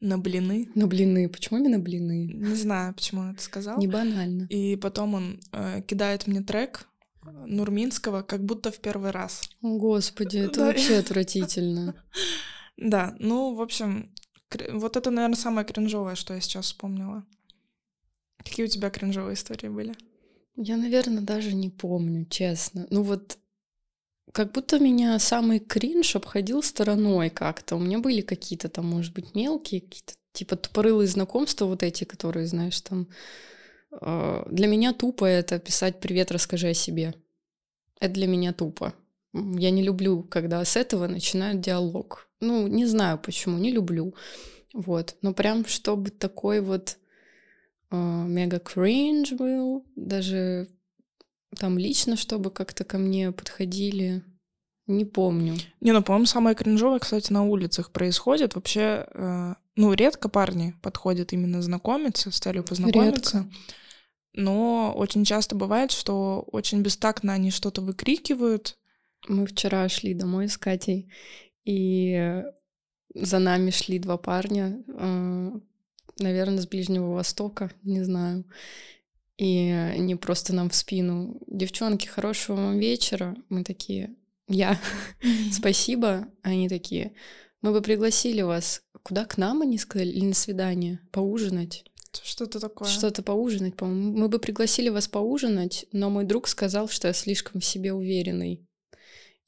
на 0.00 0.18
блины. 0.18 0.70
На 0.74 0.86
блины. 0.86 1.28
Почему 1.28 1.58
именно 1.58 1.78
блины? 1.78 2.30
Не 2.32 2.54
знаю, 2.54 2.94
почему 2.94 3.22
он 3.22 3.30
это 3.32 3.42
сказал. 3.42 3.78
Не 3.78 3.88
банально. 3.88 4.44
И 4.44 4.76
потом 4.76 5.14
он 5.14 5.40
э, 5.52 5.82
кидает 5.82 6.26
мне 6.28 6.40
трек 6.40 6.88
Нурминского, 7.46 8.22
как 8.22 8.44
будто 8.44 8.70
в 8.70 8.78
первый 8.78 9.10
раз. 9.10 9.50
О, 9.62 9.76
господи, 9.78 10.38
это 10.38 10.60
Да. 10.60 10.66
вообще 10.66 10.96
отвратительно. 10.98 11.94
Да, 12.76 13.16
ну, 13.18 13.54
в 13.54 13.60
общем, 13.60 14.14
вот 14.72 14.96
это, 14.96 15.10
наверное, 15.10 15.36
самое 15.36 15.66
кринжовое, 15.66 16.14
что 16.14 16.34
я 16.34 16.40
сейчас 16.40 16.66
вспомнила. 16.66 17.24
Какие 18.38 18.66
у 18.66 18.68
тебя 18.68 18.90
кринжовые 18.90 19.34
истории 19.34 19.68
были? 19.68 19.94
Я, 20.56 20.76
наверное, 20.76 21.22
даже 21.22 21.54
не 21.54 21.70
помню, 21.70 22.24
честно. 22.26 22.86
Ну 22.90 23.02
вот, 23.02 23.38
как 24.32 24.52
будто 24.52 24.78
меня 24.78 25.18
самый 25.18 25.58
кринж 25.58 26.16
обходил 26.16 26.62
стороной 26.62 27.30
как-то. 27.30 27.76
У 27.76 27.78
меня 27.78 27.98
были 27.98 28.20
какие-то 28.20 28.68
там, 28.68 28.86
может 28.86 29.14
быть, 29.14 29.34
мелкие, 29.34 29.80
какие-то 29.80 30.14
типа 30.32 30.56
тупорылые 30.56 31.08
знакомства 31.08 31.66
вот 31.66 31.82
эти, 31.82 32.04
которые, 32.04 32.46
знаешь, 32.46 32.80
там... 32.80 33.08
э, 34.00 34.44
Для 34.50 34.66
меня 34.66 34.92
тупо 34.92 35.24
это 35.24 35.58
писать 35.58 36.00
«Привет, 36.00 36.30
расскажи 36.30 36.68
о 36.68 36.74
себе». 36.74 37.14
Это 38.00 38.14
для 38.14 38.26
меня 38.26 38.52
тупо. 38.52 38.94
Я 39.32 39.70
не 39.70 39.82
люблю, 39.82 40.22
когда 40.22 40.64
с 40.64 40.76
этого 40.76 41.06
начинают 41.06 41.60
диалог. 41.60 42.28
Ну, 42.40 42.66
не 42.68 42.86
знаю 42.86 43.18
почему, 43.18 43.58
не 43.58 43.72
люблю. 43.72 44.14
Вот. 44.72 45.16
Но 45.22 45.34
прям 45.34 45.66
чтобы 45.66 46.10
такой 46.10 46.60
вот 46.60 46.98
э, 47.90 47.96
мега 47.96 48.60
кринж 48.60 49.32
был, 49.32 49.84
даже 49.96 50.68
там 51.56 51.78
лично, 51.78 52.16
чтобы 52.16 52.50
как-то 52.50 52.84
ко 52.84 52.98
мне 52.98 53.32
подходили, 53.32 54.24
не 54.88 55.04
помню. 55.04 55.54
Не, 55.80 55.92
ну, 55.92 56.02
по-моему, 56.02 56.24
самое 56.26 56.56
кринжовое, 56.56 56.98
кстати, 56.98 57.30
на 57.30 57.44
улицах 57.44 57.92
происходит. 57.92 58.54
Вообще, 58.54 59.06
э, 59.12 59.54
ну, 59.76 59.92
редко 59.92 60.30
парни 60.30 60.74
подходят 60.82 61.34
именно 61.34 61.60
знакомиться 61.60 62.30
с 62.30 62.38
целью 62.38 62.64
познакомиться. 62.64 63.50
Но 64.32 64.94
очень 64.96 65.24
часто 65.24 65.54
бывает, 65.54 65.90
что 65.90 66.40
очень 66.52 66.80
бестактно 66.80 67.34
они 67.34 67.50
что-то 67.50 67.82
выкрикивают. 67.82 68.78
Мы 69.28 69.46
вчера 69.46 69.88
шли 69.90 70.14
домой 70.14 70.48
с 70.48 70.56
Катей, 70.56 71.12
и 71.64 72.12
э, 72.12 72.44
за 73.14 73.38
нами 73.40 73.70
шли 73.70 73.98
два 73.98 74.16
парня, 74.16 74.82
наверное, 76.18 76.62
с 76.62 76.66
Ближнего 76.66 77.12
Востока, 77.12 77.70
не 77.82 78.02
знаю. 78.02 78.44
И 79.38 79.70
они 79.70 80.16
просто 80.16 80.52
нам 80.52 80.68
в 80.68 80.74
спину. 80.74 81.40
Девчонки, 81.46 82.06
хорошего 82.06 82.56
вам 82.56 82.78
вечера. 82.78 83.36
Мы 83.48 83.64
такие, 83.64 84.14
я, 84.48 84.78
спасибо. 85.52 86.28
Они 86.42 86.68
такие, 86.68 87.12
мы 87.62 87.72
бы 87.72 87.80
пригласили 87.80 88.42
вас. 88.42 88.82
Куда 89.02 89.24
к 89.24 89.38
нам, 89.38 89.62
они 89.62 89.78
сказали, 89.78 90.10
или 90.10 90.26
на 90.26 90.34
свидание? 90.34 91.00
Поужинать? 91.12 91.84
Что-то 92.22 92.58
такое. 92.58 92.88
Что-то 92.88 93.22
поужинать, 93.22 93.76
по-моему. 93.76 94.16
Мы 94.18 94.28
бы 94.28 94.38
пригласили 94.38 94.88
вас 94.88 95.08
поужинать, 95.08 95.86
но 95.92 96.10
мой 96.10 96.24
друг 96.24 96.48
сказал, 96.48 96.88
что 96.88 97.08
я 97.08 97.14
слишком 97.14 97.60
в 97.60 97.64
себе 97.64 97.92
уверенный. 97.92 98.67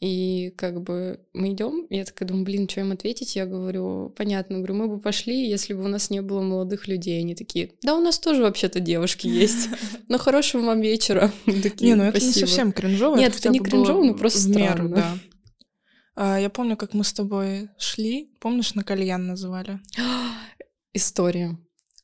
И 0.01 0.55
как 0.57 0.81
бы 0.83 1.21
мы 1.35 1.53
идем, 1.53 1.87
я 1.91 2.07
такая 2.07 2.27
думаю, 2.27 2.47
блин, 2.47 2.67
что 2.67 2.81
им 2.81 2.93
ответить? 2.93 3.37
Я 3.37 3.45
говорю, 3.45 4.15
понятно, 4.17 4.57
говорю, 4.57 4.75
мы 4.75 4.89
бы 4.89 4.99
пошли, 4.99 5.47
если 5.47 5.75
бы 5.75 5.85
у 5.85 5.89
нас 5.89 6.09
не 6.09 6.23
было 6.23 6.41
молодых 6.41 6.89
людей. 6.89 7.21
Они 7.21 7.35
такие, 7.35 7.73
да, 7.83 7.95
у 7.95 8.01
нас 8.01 8.19
тоже 8.19 8.43
вообще-то 8.43 8.81
девушки 8.81 9.27
есть. 9.27 9.69
Но 10.09 10.17
хорошего 10.17 10.63
вам 10.63 10.81
вечера. 10.81 11.31
Не, 11.81 11.97
ну 11.97 12.05
это 12.05 12.19
не 12.19 12.33
совсем 12.33 12.73
кринжово. 12.73 13.17
Нет, 13.17 13.37
это 13.37 13.51
не 13.51 13.61
кринжово, 13.61 14.03
но 14.03 14.15
просто 14.15 14.49
в 14.49 14.57
меру, 14.57 14.89
странно. 14.89 15.19
А, 16.17 16.39
я 16.39 16.51
помню, 16.51 16.77
как 16.77 16.95
мы 16.95 17.05
с 17.05 17.13
тобой 17.13 17.69
шли. 17.79 18.31
Помнишь, 18.41 18.75
на 18.75 18.83
кальян 18.85 19.27
называли? 19.27 19.81
История. 20.93 21.59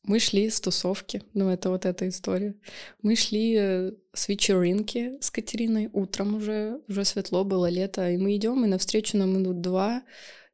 Мы 0.06 0.20
шли 0.20 0.48
с 0.48 0.60
тусовки, 0.60 1.22
ну 1.34 1.50
это 1.50 1.68
вот 1.68 1.84
эта 1.84 2.08
история. 2.08 2.54
Мы 3.02 3.16
шли 3.16 3.56
э, 3.58 3.92
с 4.12 4.28
вечеринки 4.28 5.18
с 5.20 5.32
Катериной 5.32 5.90
утром 5.92 6.36
уже, 6.36 6.80
уже 6.88 7.04
светло 7.04 7.44
было 7.44 7.68
лето, 7.68 8.08
и 8.10 8.16
мы 8.16 8.36
идем, 8.36 8.64
и 8.64 8.68
навстречу 8.68 9.16
нам 9.16 9.42
идут 9.42 9.60
два 9.60 10.04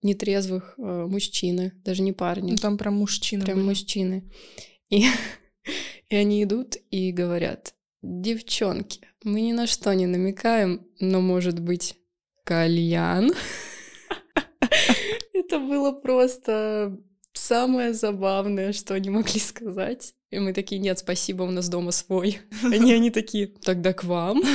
нетрезвых 0.03 0.75
э, 0.79 1.07
мужчины, 1.07 1.73
даже 1.85 2.03
не 2.03 2.12
парни, 2.12 2.53
Ну, 2.53 2.57
там 2.57 2.79
прям 2.79 2.95
мужчины 2.95 3.45
прям 3.45 3.59
были. 3.59 3.67
мужчины. 3.67 4.31
И, 4.88 5.05
и 6.09 6.17
они 6.17 6.43
идут 6.43 6.77
и 6.91 7.12
говорят, 7.12 7.75
девчонки, 8.01 9.01
мы 9.23 9.43
ни 9.43 9.53
на 9.53 9.67
что 9.67 9.93
не 9.95 10.07
намекаем, 10.07 10.87
но 10.99 11.21
может 11.21 11.61
быть 11.61 11.97
кальян. 12.45 13.33
Это 15.35 15.59
было 15.59 15.93
просто 15.93 16.99
самое 17.33 17.95
забавное, 17.95 18.73
что 18.73 18.95
они 18.95 19.11
могли 19.11 19.40
сказать. 19.40 20.14
И 20.31 20.38
мы 20.38 20.53
такие, 20.53 20.81
нет, 20.81 20.99
спасибо, 20.99 21.42
у 21.42 21.51
нас 21.51 21.68
дома 21.68 21.90
свой. 21.90 22.40
Они, 22.62 22.92
они 22.92 23.11
такие, 23.11 23.49
тогда 23.49 23.92
к 23.92 24.05
вам. 24.05 24.42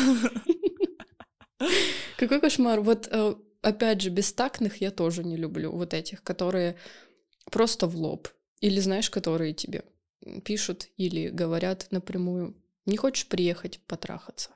Какой 2.18 2.42
кошмар. 2.42 2.82
Вот, 2.82 3.08
э, 3.12 3.36
опять 3.62 4.02
же, 4.02 4.10
бестактных 4.10 4.82
я 4.82 4.90
тоже 4.90 5.24
не 5.24 5.38
люблю. 5.38 5.72
Вот 5.72 5.94
этих, 5.94 6.24
которые 6.24 6.78
просто 7.52 7.86
в 7.86 7.96
лоб. 7.96 8.28
Или, 8.60 8.80
знаешь, 8.80 9.12
которые 9.12 9.54
тебе 9.54 9.84
пишут 10.44 10.88
или 10.98 11.30
говорят 11.30 11.88
напрямую, 11.92 12.56
не 12.88 12.98
хочешь 12.98 13.28
приехать 13.28 13.80
потрахаться? 13.86 14.50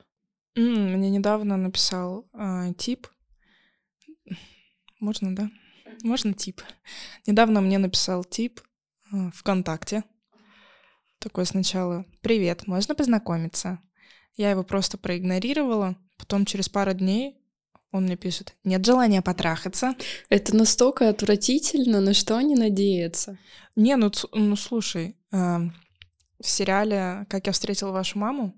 Мне 0.56 1.10
недавно 1.10 1.56
написал 1.56 2.28
а, 2.34 2.74
тип. 2.74 3.08
Можно, 5.00 5.36
да? 5.36 5.52
Можно 6.04 6.34
тип. 6.34 6.62
Недавно 7.28 7.62
мне 7.62 7.78
написал 7.78 8.24
тип 8.24 8.62
а, 9.12 9.32
ВКонтакте. 9.32 10.04
Такой 11.20 11.46
сначала 11.46 12.06
«Привет, 12.22 12.68
можно 12.68 12.96
познакомиться?» 12.96 13.80
Я 14.36 14.52
его 14.52 14.64
просто 14.64 14.98
проигнорировала. 14.98 15.96
Потом 16.18 16.46
через 16.46 16.70
пару 16.70 16.94
дней 16.94 17.38
он 17.92 18.04
мне 18.04 18.16
пишет 18.16 18.56
«Нет 18.64 18.86
желания 18.86 19.22
потрахаться?» 19.22 19.96
Это 20.30 20.56
настолько 20.56 21.10
отвратительно, 21.10 22.02
на 22.02 22.14
что 22.14 22.38
они 22.38 22.56
надеются. 22.56 23.38
Не, 23.76 23.98
ну, 23.98 24.12
ну 24.34 24.56
слушай, 24.56 25.18
эм, 25.32 25.76
в 26.40 26.50
сериале 26.50 27.26
«Как 27.30 27.48
я 27.48 27.54
встретил 27.54 27.92
вашу 27.92 28.18
маму» 28.18 28.56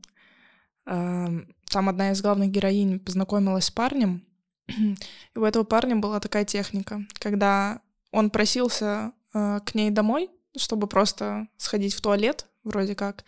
эм, 0.85 1.53
там 1.69 1.89
одна 1.89 2.11
из 2.11 2.21
главных 2.21 2.51
героинь 2.51 2.99
познакомилась 2.99 3.65
с 3.65 3.71
парнем, 3.71 4.25
и 4.67 5.37
у 5.37 5.43
этого 5.43 5.63
парня 5.63 5.95
была 5.95 6.19
такая 6.19 6.45
техника, 6.45 7.05
когда 7.15 7.81
он 8.11 8.29
просился 8.29 9.13
э, 9.33 9.59
к 9.65 9.75
ней 9.75 9.89
домой, 9.91 10.29
чтобы 10.55 10.87
просто 10.87 11.47
сходить 11.57 11.93
в 11.93 12.01
туалет, 12.01 12.47
вроде 12.63 12.95
как. 12.95 13.25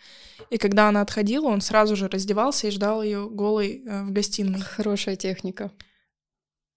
И 0.50 0.58
когда 0.58 0.88
она 0.88 1.00
отходила, 1.00 1.46
он 1.46 1.60
сразу 1.60 1.96
же 1.96 2.08
раздевался 2.08 2.68
и 2.68 2.70
ждал 2.70 3.02
ее 3.02 3.28
голой 3.28 3.82
э, 3.84 4.04
в 4.04 4.12
гостиной. 4.12 4.60
Хорошая 4.60 5.16
техника. 5.16 5.72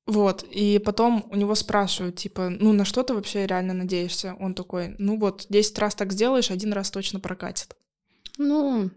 Вот, 0.06 0.43
и 0.50 0.80
потом 0.80 1.28
у 1.30 1.36
него 1.36 1.54
спрашивают, 1.54 2.15
типа, 2.15 2.50
ну 2.50 2.74
на 2.74 2.84
что 2.84 3.04
ты 3.04 3.13
вообще 3.13 3.45
реально 3.45 3.76
надеешься? 3.76 4.36
Он 4.39 4.56
такой, 4.56 4.95
ну 4.98 5.19
вот, 5.19 5.45
10 5.50 5.78
раз 5.78 5.93
так 5.93 6.12
сделаешь, 6.12 6.50
один 6.50 6.74
раз 6.74 6.89
точно 6.89 7.19
прокатит. 7.19 7.76
Ну, 8.39 8.89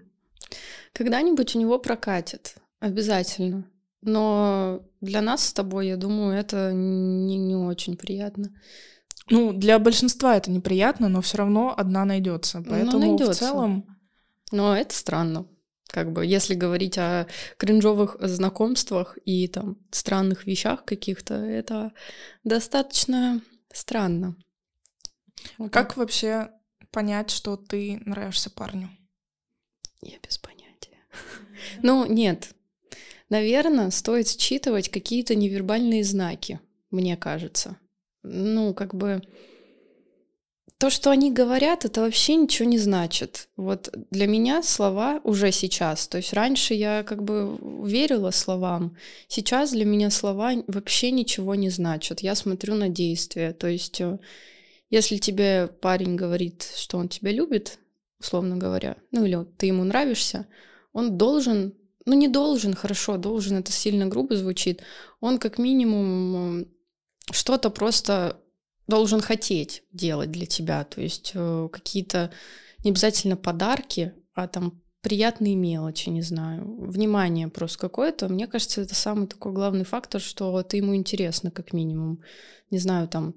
когда-нибудь 0.94 1.55
у 1.55 1.59
него 1.59 1.79
прокатит, 1.79 2.55
обязательно. 2.81 3.64
Но 4.02 4.82
для 5.00 5.20
нас 5.20 5.46
с 5.46 5.52
тобой, 5.52 5.88
я 5.88 5.96
думаю, 5.96 6.36
это 6.36 6.72
не, 6.72 7.38
не 7.38 7.56
очень 7.56 7.96
приятно. 7.96 8.52
Ну, 9.30 9.52
для 9.52 9.78
большинства 9.78 10.36
это 10.36 10.50
неприятно, 10.50 11.08
но 11.08 11.20
все 11.22 11.38
равно 11.38 11.72
одна 11.76 12.04
найдется. 12.04 12.62
Поэтому 12.68 12.98
найдется. 12.98 13.32
в 13.32 13.36
целом. 13.36 13.98
Но 14.50 14.76
это 14.76 14.94
странно. 14.94 15.46
Как 15.86 16.12
бы, 16.12 16.26
если 16.26 16.54
говорить 16.54 16.98
о 16.98 17.26
кринжовых 17.58 18.16
знакомствах 18.20 19.18
и 19.24 19.46
там 19.46 19.76
странных 19.90 20.46
вещах 20.46 20.84
каких-то, 20.84 21.34
это 21.34 21.92
достаточно 22.44 23.40
странно. 23.72 24.36
Вот 25.58 25.70
как 25.70 25.88
так. 25.88 25.96
вообще 25.98 26.50
понять, 26.90 27.30
что 27.30 27.56
ты 27.56 28.02
нравишься 28.04 28.50
парню? 28.50 28.90
Я 30.02 30.18
без 30.18 30.38
понятия. 30.38 30.98
Ну, 31.82 32.06
нет. 32.06 32.54
Наверное, 33.33 33.90
стоит 33.90 34.29
считывать 34.29 34.88
какие-то 34.88 35.35
невербальные 35.35 36.05
знаки, 36.05 36.61
мне 36.90 37.16
кажется 37.16 37.77
ну, 38.23 38.75
как 38.75 38.95
бы 38.95 39.23
то, 40.79 40.90
что 40.90 41.11
они 41.11 41.31
говорят, 41.31 41.85
это 41.85 42.01
вообще 42.01 42.35
ничего 42.35 42.68
не 42.68 42.79
значит. 42.79 43.49
Вот 43.57 43.90
для 44.11 44.27
меня 44.27 44.64
слова 44.64 45.21
уже 45.23 45.53
сейчас. 45.53 46.09
То 46.09 46.18
есть 46.18 46.33
раньше 46.33 46.75
я 46.75 47.05
как 47.05 47.23
бы 47.23 47.57
верила 47.87 48.31
словам. 48.33 48.97
Сейчас 49.29 49.71
для 49.71 49.85
меня 49.85 50.11
слова 50.11 50.53
вообще 50.66 51.12
ничего 51.12 51.55
не 51.55 51.71
значат. 51.71 52.21
Я 52.21 52.35
смотрю 52.35 52.75
на 52.75 52.88
действия. 52.88 53.53
То 53.53 53.68
есть 53.68 54.01
э, 54.01 54.18
если 54.90 55.18
тебе 55.18 55.68
парень 55.68 56.16
говорит, 56.16 56.68
что 56.75 56.99
он 56.99 57.09
тебя 57.09 57.31
любит, 57.31 57.79
условно 58.18 58.57
говоря, 58.57 58.97
ну 59.12 59.25
или 59.25 59.38
ты 59.57 59.66
ему 59.66 59.85
нравишься, 59.85 60.49
он 60.92 61.16
должен, 61.16 61.75
ну 62.06 62.14
не 62.14 62.28
должен, 62.28 62.74
хорошо, 62.74 63.16
должен, 63.16 63.58
это 63.58 63.72
сильно 63.72 64.06
грубо 64.06 64.36
звучит, 64.36 64.82
он 65.20 65.38
как 65.38 65.58
минимум 65.58 66.66
что-то 67.30 67.70
просто 67.70 68.40
должен 68.86 69.20
хотеть 69.20 69.84
делать 69.92 70.30
для 70.30 70.46
тебя. 70.46 70.84
То 70.84 71.00
есть 71.00 71.32
э, 71.34 71.68
какие-то 71.72 72.32
не 72.84 72.90
обязательно 72.90 73.36
подарки, 73.36 74.12
а 74.34 74.48
там 74.48 74.82
приятные 75.00 75.56
мелочи, 75.56 76.08
не 76.08 76.22
знаю, 76.22 76.86
внимание 76.86 77.48
просто 77.48 77.78
какое-то. 77.78 78.28
Мне 78.28 78.46
кажется, 78.46 78.82
это 78.82 78.94
самый 78.94 79.26
такой 79.26 79.52
главный 79.52 79.84
фактор, 79.84 80.20
что 80.20 80.62
ты 80.62 80.78
ему 80.78 80.94
интересно, 80.94 81.50
как 81.50 81.72
минимум. 81.72 82.22
Не 82.70 82.78
знаю, 82.78 83.08
там 83.08 83.34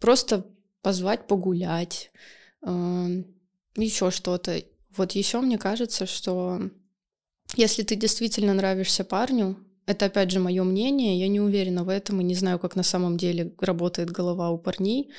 просто 0.00 0.46
позвать 0.82 1.26
погулять, 1.26 2.10
э, 2.62 3.22
еще 3.76 4.10
что-то. 4.10 4.62
Вот 4.96 5.12
еще 5.12 5.40
мне 5.40 5.58
кажется, 5.58 6.06
что 6.06 6.70
если 7.56 7.82
ты 7.82 7.96
действительно 7.96 8.54
нравишься 8.54 9.04
парню, 9.04 9.56
это, 9.86 10.06
опять 10.06 10.30
же, 10.30 10.40
мое 10.40 10.64
мнение, 10.64 11.18
я 11.18 11.28
не 11.28 11.40
уверена 11.40 11.84
в 11.84 11.88
этом 11.88 12.20
и 12.20 12.24
не 12.24 12.34
знаю, 12.34 12.58
как 12.58 12.74
на 12.74 12.82
самом 12.82 13.16
деле 13.16 13.52
работает 13.58 14.10
голова 14.10 14.50
у 14.50 14.58
парней. 14.58 15.10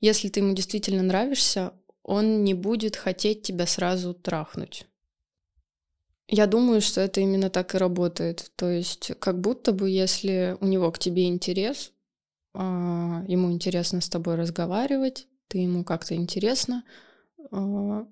Если 0.00 0.28
ты 0.28 0.40
ему 0.40 0.54
действительно 0.54 1.02
нравишься, 1.02 1.72
он 2.02 2.42
не 2.44 2.54
будет 2.54 2.96
хотеть 2.96 3.42
тебя 3.42 3.66
сразу 3.66 4.14
трахнуть. 4.14 4.86
Я 6.26 6.46
думаю, 6.46 6.80
что 6.80 7.00
это 7.00 7.20
именно 7.20 7.50
так 7.50 7.74
и 7.74 7.78
работает. 7.78 8.50
То 8.56 8.68
есть, 8.70 9.12
как 9.18 9.40
будто 9.40 9.72
бы, 9.72 9.90
если 9.90 10.56
у 10.60 10.66
него 10.66 10.90
к 10.90 10.98
тебе 10.98 11.26
интерес, 11.26 11.92
а, 12.54 13.24
ему 13.28 13.50
интересно 13.52 14.00
с 14.00 14.08
тобой 14.08 14.36
разговаривать, 14.36 15.26
ты 15.48 15.58
ему 15.58 15.84
как-то 15.84 16.14
интересно, 16.14 16.84
а, 17.50 18.06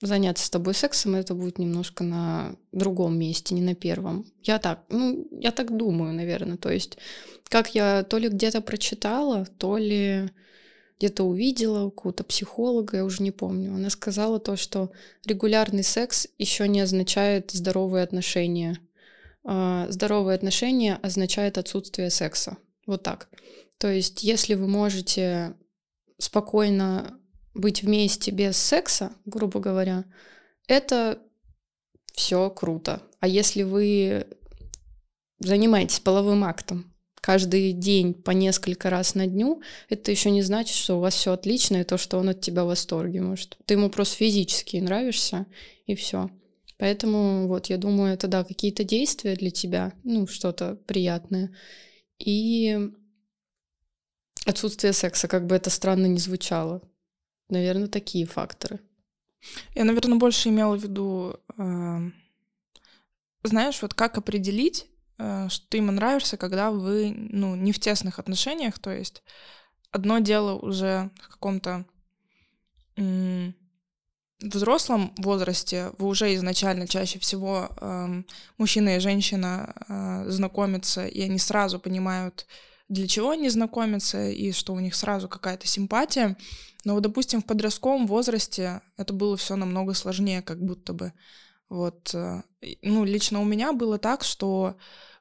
заняться 0.00 0.44
с 0.44 0.50
тобой 0.50 0.74
сексом, 0.74 1.14
это 1.14 1.34
будет 1.34 1.58
немножко 1.58 2.04
на 2.04 2.56
другом 2.72 3.18
месте, 3.18 3.54
не 3.54 3.62
на 3.62 3.74
первом. 3.74 4.26
Я 4.42 4.58
так, 4.58 4.84
ну, 4.88 5.26
я 5.32 5.52
так 5.52 5.76
думаю, 5.76 6.12
наверное. 6.12 6.56
То 6.56 6.70
есть, 6.70 6.98
как 7.48 7.74
я 7.74 8.02
то 8.02 8.18
ли 8.18 8.28
где-то 8.28 8.60
прочитала, 8.60 9.46
то 9.58 9.78
ли 9.78 10.30
где-то 10.98 11.24
увидела 11.24 11.84
у 11.84 11.90
какого-то 11.90 12.24
психолога, 12.24 12.98
я 12.98 13.04
уже 13.04 13.22
не 13.22 13.30
помню. 13.30 13.74
Она 13.74 13.90
сказала 13.90 14.38
то, 14.38 14.56
что 14.56 14.92
регулярный 15.26 15.82
секс 15.82 16.26
еще 16.38 16.68
не 16.68 16.80
означает 16.80 17.50
здоровые 17.50 18.02
отношения. 18.02 18.78
А 19.44 19.86
здоровые 19.90 20.34
отношения 20.34 20.98
означает 21.02 21.58
отсутствие 21.58 22.10
секса. 22.10 22.56
Вот 22.86 23.02
так. 23.02 23.28
То 23.78 23.88
есть, 23.90 24.22
если 24.22 24.54
вы 24.54 24.66
можете 24.66 25.54
спокойно 26.18 27.15
быть 27.56 27.82
вместе 27.82 28.30
без 28.30 28.56
секса, 28.56 29.12
грубо 29.24 29.60
говоря, 29.60 30.04
это 30.68 31.18
все 32.12 32.50
круто. 32.50 33.02
А 33.20 33.28
если 33.28 33.62
вы 33.62 34.26
занимаетесь 35.38 36.00
половым 36.00 36.44
актом 36.44 36.92
каждый 37.20 37.72
день 37.72 38.14
по 38.14 38.30
несколько 38.30 38.88
раз 38.88 39.14
на 39.14 39.26
дню, 39.26 39.60
это 39.88 40.10
еще 40.10 40.30
не 40.30 40.42
значит, 40.42 40.76
что 40.76 40.96
у 40.96 41.00
вас 41.00 41.14
все 41.14 41.32
отлично 41.32 41.78
и 41.78 41.84
то, 41.84 41.98
что 41.98 42.18
он 42.18 42.28
от 42.28 42.40
тебя 42.40 42.64
в 42.64 42.68
восторге. 42.68 43.20
Может, 43.20 43.58
ты 43.64 43.74
ему 43.74 43.90
просто 43.90 44.16
физически 44.16 44.76
нравишься, 44.76 45.46
и 45.86 45.94
все. 45.94 46.30
Поэтому 46.78 47.48
вот 47.48 47.66
я 47.66 47.78
думаю, 47.78 48.14
это 48.14 48.28
да, 48.28 48.44
какие-то 48.44 48.84
действия 48.84 49.34
для 49.34 49.50
тебя, 49.50 49.92
ну, 50.04 50.26
что-то 50.26 50.76
приятное. 50.86 51.52
И 52.18 52.78
отсутствие 54.44 54.92
секса, 54.92 55.26
как 55.26 55.46
бы 55.46 55.56
это 55.56 55.70
странно 55.70 56.06
ни 56.06 56.18
звучало. 56.18 56.82
Наверное, 57.48 57.88
такие 57.88 58.26
факторы. 58.26 58.80
Я, 59.74 59.84
наверное, 59.84 60.18
больше 60.18 60.48
имела 60.48 60.76
в 60.76 60.82
виду, 60.82 61.38
э, 61.56 62.10
знаешь, 63.44 63.80
вот 63.82 63.94
как 63.94 64.18
определить, 64.18 64.86
э, 65.18 65.48
что 65.48 65.68
ты 65.68 65.76
ему 65.76 65.92
нравишься, 65.92 66.36
когда 66.36 66.70
вы, 66.70 67.14
ну, 67.16 67.54
не 67.54 67.72
в 67.72 67.78
тесных 67.78 68.18
отношениях, 68.18 68.78
то 68.78 68.90
есть 68.90 69.22
одно 69.90 70.18
дело 70.18 70.54
уже 70.54 71.10
в 71.22 71.28
каком-то 71.28 71.84
э, 72.96 73.52
взрослом 74.40 75.14
возрасте, 75.16 75.92
вы 75.98 76.08
уже 76.08 76.34
изначально 76.34 76.86
чаще 76.86 77.18
всего 77.18 77.70
э, 77.80 78.22
мужчина 78.58 78.96
и 78.96 79.00
женщина 79.00 79.74
э, 79.88 80.30
знакомятся, 80.30 81.06
и 81.06 81.22
они 81.22 81.38
сразу 81.38 81.78
понимают, 81.78 82.46
для 82.88 83.06
чего 83.08 83.30
они 83.30 83.48
знакомятся, 83.48 84.28
и 84.28 84.52
что 84.52 84.72
у 84.72 84.80
них 84.80 84.94
сразу 84.94 85.28
какая-то 85.28 85.66
симпатия. 85.66 86.36
Но 86.84 86.94
вот, 86.94 87.02
допустим, 87.02 87.42
в 87.42 87.46
подростковом 87.46 88.06
возрасте 88.06 88.80
это 88.96 89.12
было 89.12 89.36
все 89.36 89.56
намного 89.56 89.94
сложнее, 89.94 90.42
как 90.42 90.64
будто 90.64 90.92
бы. 90.92 91.12
Вот, 91.68 92.14
э, 92.14 92.42
ну, 92.82 93.04
лично 93.04 93.40
у 93.40 93.44
меня 93.44 93.72
было 93.72 93.98
так, 93.98 94.22
что 94.22 94.76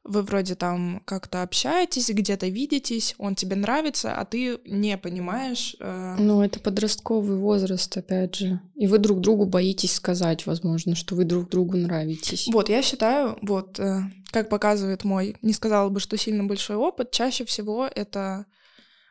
вы 0.06 0.22
вроде 0.22 0.56
там 0.56 1.02
как-то 1.06 1.42
общаетесь, 1.42 2.10
где-то 2.10 2.48
видитесь, 2.48 3.16
он 3.18 3.36
тебе 3.36 3.56
нравится, 3.56 4.14
а 4.16 4.24
ты 4.24 4.60
не 4.66 4.98
понимаешь. 4.98 5.76
Э... 5.80 6.16
Ну, 6.20 6.42
это 6.42 6.60
подростковый 6.60 7.38
возраст, 7.38 7.98
опять 7.98 8.36
же. 8.36 8.62
И 8.76 8.88
вы 8.88 9.00
друг 9.00 9.20
другу 9.20 9.46
боитесь 9.46 9.96
сказать, 9.96 10.46
возможно, 10.46 10.96
что 10.96 11.16
вы 11.16 11.26
друг 11.26 11.50
другу 11.50 11.76
нравитесь. 11.78 12.48
Вот, 12.48 12.70
я 12.70 12.82
считаю, 12.84 13.38
вот, 13.42 13.80
э, 13.80 14.02
как 14.32 14.50
показывает 14.50 15.04
мой, 15.04 15.36
не 15.42 15.54
сказала 15.54 15.90
бы, 15.90 16.00
что 16.00 16.18
сильно 16.18 16.44
большой 16.44 16.76
опыт, 16.76 17.12
чаще 17.12 17.44
всего 17.44 17.88
это, 17.88 18.46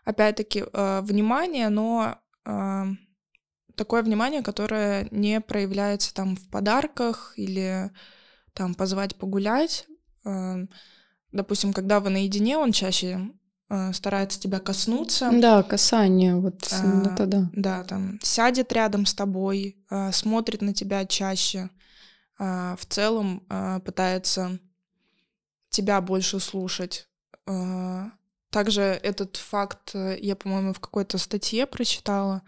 опять-таки, 0.04 0.64
э, 0.72 1.00
внимание, 1.02 1.68
но 1.68 2.18
такое 3.74 4.02
внимание, 4.02 4.42
которое 4.42 5.08
не 5.10 5.40
проявляется 5.40 6.12
там 6.14 6.36
в 6.36 6.48
подарках 6.50 7.32
или 7.36 7.90
там 8.52 8.74
позвать 8.74 9.16
погулять. 9.16 9.86
Допустим, 11.32 11.72
когда 11.72 11.98
вы 11.98 12.10
наедине, 12.10 12.56
он 12.58 12.70
чаще 12.70 13.28
э, 13.68 13.92
старается 13.92 14.38
тебя 14.38 14.60
коснуться. 14.60 15.30
Да, 15.32 15.64
касание, 15.64 16.36
вот 16.36 16.68
а, 16.70 17.02
это 17.12 17.26
да. 17.26 17.50
Да, 17.52 17.84
там 17.84 18.20
сядет 18.22 18.72
рядом 18.72 19.04
с 19.04 19.14
тобой, 19.14 19.76
э, 19.90 20.12
смотрит 20.12 20.62
на 20.62 20.72
тебя 20.72 21.04
чаще, 21.06 21.70
в 22.36 22.80
целом 22.88 23.46
пытается 23.84 24.58
тебя 25.70 26.00
больше 26.00 26.40
слушать. 26.40 27.08
Также 28.50 28.82
этот 28.82 29.36
факт 29.36 29.94
я, 29.94 30.34
по-моему, 30.34 30.72
в 30.72 30.80
какой-то 30.80 31.16
статье 31.18 31.64
прочитала. 31.64 32.42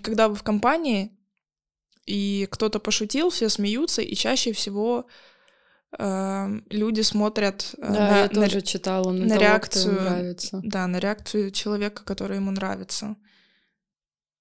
Когда 0.00 0.28
вы 0.28 0.36
в 0.36 0.44
компании, 0.44 1.10
и 2.06 2.46
кто-то 2.50 2.78
пошутил, 2.78 3.30
все 3.30 3.48
смеются, 3.48 4.00
и 4.00 4.14
чаще 4.14 4.52
всего 4.52 5.06
люди 5.96 7.00
смотрят 7.00 7.74
э, 7.78 7.80
да, 7.80 7.88
на, 7.88 8.18
я 8.20 8.28
тоже 8.28 8.56
на, 8.56 8.62
читала, 8.62 9.10
на, 9.10 9.22
на 9.24 9.28
того, 9.28 9.40
реакцию, 9.40 10.00
нравится. 10.00 10.60
Да, 10.62 10.86
на 10.86 10.98
реакцию 10.98 11.50
человека, 11.50 12.04
который 12.04 12.36
ему 12.36 12.50
нравится. 12.50 13.16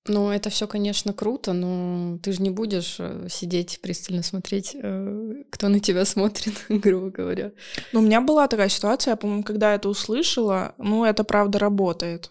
Ну, 0.10 0.30
это 0.30 0.50
все, 0.50 0.68
конечно, 0.68 1.14
круто, 1.14 1.54
но 1.54 2.18
ты 2.20 2.32
же 2.32 2.42
не 2.42 2.50
будешь 2.50 2.98
э, 3.00 3.28
сидеть 3.30 3.80
пристально 3.82 4.24
смотреть, 4.24 4.76
э, 4.76 5.44
кто 5.50 5.68
на 5.68 5.80
тебя 5.80 6.06
смотрит, 6.06 6.54
грубо 6.70 7.10
говоря. 7.10 7.52
Ну, 7.92 8.00
у 8.00 8.04
меня 8.04 8.22
была 8.22 8.48
такая 8.48 8.70
ситуация, 8.70 9.12
я, 9.12 9.16
по-моему, 9.18 9.44
когда 9.44 9.76
это 9.76 9.90
услышала, 9.90 10.76
ну, 10.78 11.04
это 11.04 11.24
правда 11.24 11.60
работает. 11.60 12.30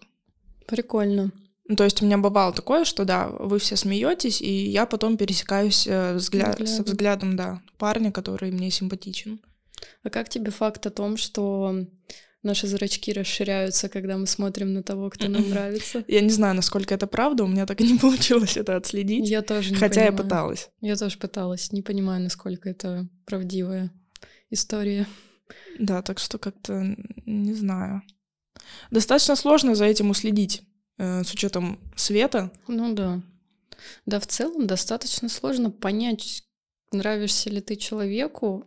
Прикольно. 0.66 1.32
Ну, 1.68 1.76
то 1.76 1.84
есть 1.84 2.00
у 2.00 2.06
меня 2.06 2.18
бывало 2.18 2.52
такое, 2.52 2.84
что 2.84 3.04
да, 3.04 3.28
вы 3.28 3.58
все 3.58 3.76
смеетесь, 3.76 4.40
и 4.40 4.50
я 4.50 4.86
потом 4.86 5.16
пересекаюсь 5.16 5.86
э, 5.86 6.14
взгляд, 6.14 6.66
со 6.68 6.82
взглядом, 6.82 7.36
да, 7.36 7.60
парня, 7.76 8.12
который 8.12 8.50
мне 8.50 8.70
симпатичен. 8.70 9.40
А 10.02 10.10
как 10.10 10.28
тебе 10.28 10.50
факт 10.50 10.86
о 10.86 10.90
том, 10.90 11.16
что 11.16 11.86
наши 12.42 12.66
зрачки 12.66 13.12
расширяются, 13.12 13.88
когда 13.88 14.16
мы 14.16 14.26
смотрим 14.26 14.72
на 14.72 14.82
того, 14.82 15.10
кто 15.10 15.28
нам 15.28 15.48
нравится. 15.50 16.04
Я 16.08 16.20
не 16.20 16.30
знаю, 16.30 16.54
насколько 16.54 16.94
это 16.94 17.06
правда, 17.06 17.44
у 17.44 17.48
меня 17.48 17.66
так 17.66 17.80
и 17.80 17.92
не 17.92 17.98
получилось 17.98 18.56
это 18.56 18.76
отследить. 18.76 19.28
Я 19.28 19.42
тоже 19.42 19.70
не 19.70 19.76
Хотя 19.76 20.02
понимаю. 20.02 20.12
я 20.12 20.22
пыталась. 20.22 20.70
Я 20.80 20.96
тоже 20.96 21.18
пыталась. 21.18 21.72
Не 21.72 21.82
понимаю, 21.82 22.22
насколько 22.22 22.68
это 22.70 23.08
правдивая 23.26 23.90
история. 24.50 25.06
Да, 25.78 26.02
так 26.02 26.18
что 26.18 26.38
как-то 26.38 26.96
не 27.26 27.54
знаю. 27.54 28.02
Достаточно 28.90 29.36
сложно 29.36 29.74
за 29.74 29.84
этим 29.84 30.10
уследить, 30.10 30.62
э, 30.98 31.22
с 31.22 31.32
учетом 31.32 31.78
света. 31.96 32.50
Ну 32.66 32.94
да. 32.94 33.20
Да, 34.06 34.18
в 34.18 34.26
целом 34.26 34.66
достаточно 34.66 35.28
сложно 35.28 35.70
понять, 35.70 36.42
нравишься 36.92 37.50
ли 37.50 37.60
ты 37.60 37.76
человеку, 37.76 38.66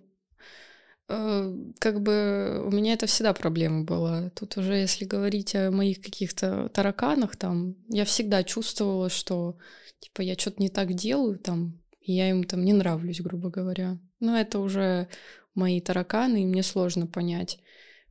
Э, 1.09 1.51
как 1.79 2.01
бы 2.01 2.61
у 2.63 2.69
меня 2.69 2.93
это 2.93 3.07
всегда 3.07 3.33
проблема 3.33 3.83
была. 3.83 4.29
Тут 4.29 4.57
уже, 4.57 4.75
если 4.75 5.05
говорить 5.05 5.55
о 5.55 5.71
моих 5.71 6.01
каких-то 6.01 6.69
тараканах, 6.69 7.35
там, 7.35 7.75
я 7.89 8.05
всегда 8.05 8.43
чувствовала, 8.43 9.09
что, 9.09 9.57
типа, 9.99 10.21
я 10.21 10.35
что-то 10.35 10.61
не 10.61 10.69
так 10.69 10.93
делаю, 10.93 11.39
там, 11.39 11.81
и 11.99 12.13
я 12.13 12.29
им 12.29 12.43
там 12.43 12.63
не 12.63 12.73
нравлюсь, 12.73 13.21
грубо 13.21 13.49
говоря. 13.49 13.97
Но 14.19 14.39
это 14.39 14.59
уже 14.59 15.07
мои 15.55 15.81
тараканы, 15.81 16.43
и 16.43 16.45
мне 16.45 16.61
сложно 16.61 17.07
понять. 17.07 17.59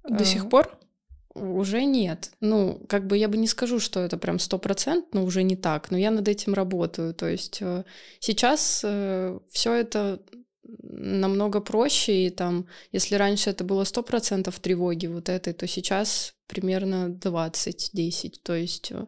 До 0.09 0.25
сих 0.25 0.47
э, 0.47 0.49
пор? 0.49 0.78
Уже 1.39 1.85
нет. 1.85 2.31
Ну, 2.41 2.81
как 2.89 3.07
бы 3.07 3.17
я 3.17 3.29
бы 3.29 3.37
не 3.37 3.47
скажу, 3.47 3.81
что 3.81 4.01
это 4.01 4.19
прям 4.19 4.39
сто 4.39 4.59
процентов, 4.59 5.09
но 5.13 5.25
уже 5.25 5.43
не 5.43 5.57
так. 5.57 5.91
Но 5.91 5.99
я 5.99 6.11
над 6.11 6.29
этим 6.29 6.55
работаю. 6.55 7.15
То 7.15 7.27
есть 7.29 7.59
э, 7.61 7.85
сейчас 8.21 8.85
все 9.51 9.73
это 9.73 10.21
намного 10.83 11.61
проще, 11.61 12.27
и 12.27 12.31
там, 12.31 12.67
если 12.93 13.15
раньше 13.15 13.51
это 13.51 13.65
было 13.65 13.83
100% 13.83 14.55
тревоги 14.61 15.07
вот 15.07 15.29
этой, 15.29 15.53
то 15.53 15.67
сейчас 15.67 16.35
примерно 16.47 17.09
20-10, 17.09 18.35
то 18.43 18.55
есть 18.55 18.93
э, 18.93 19.07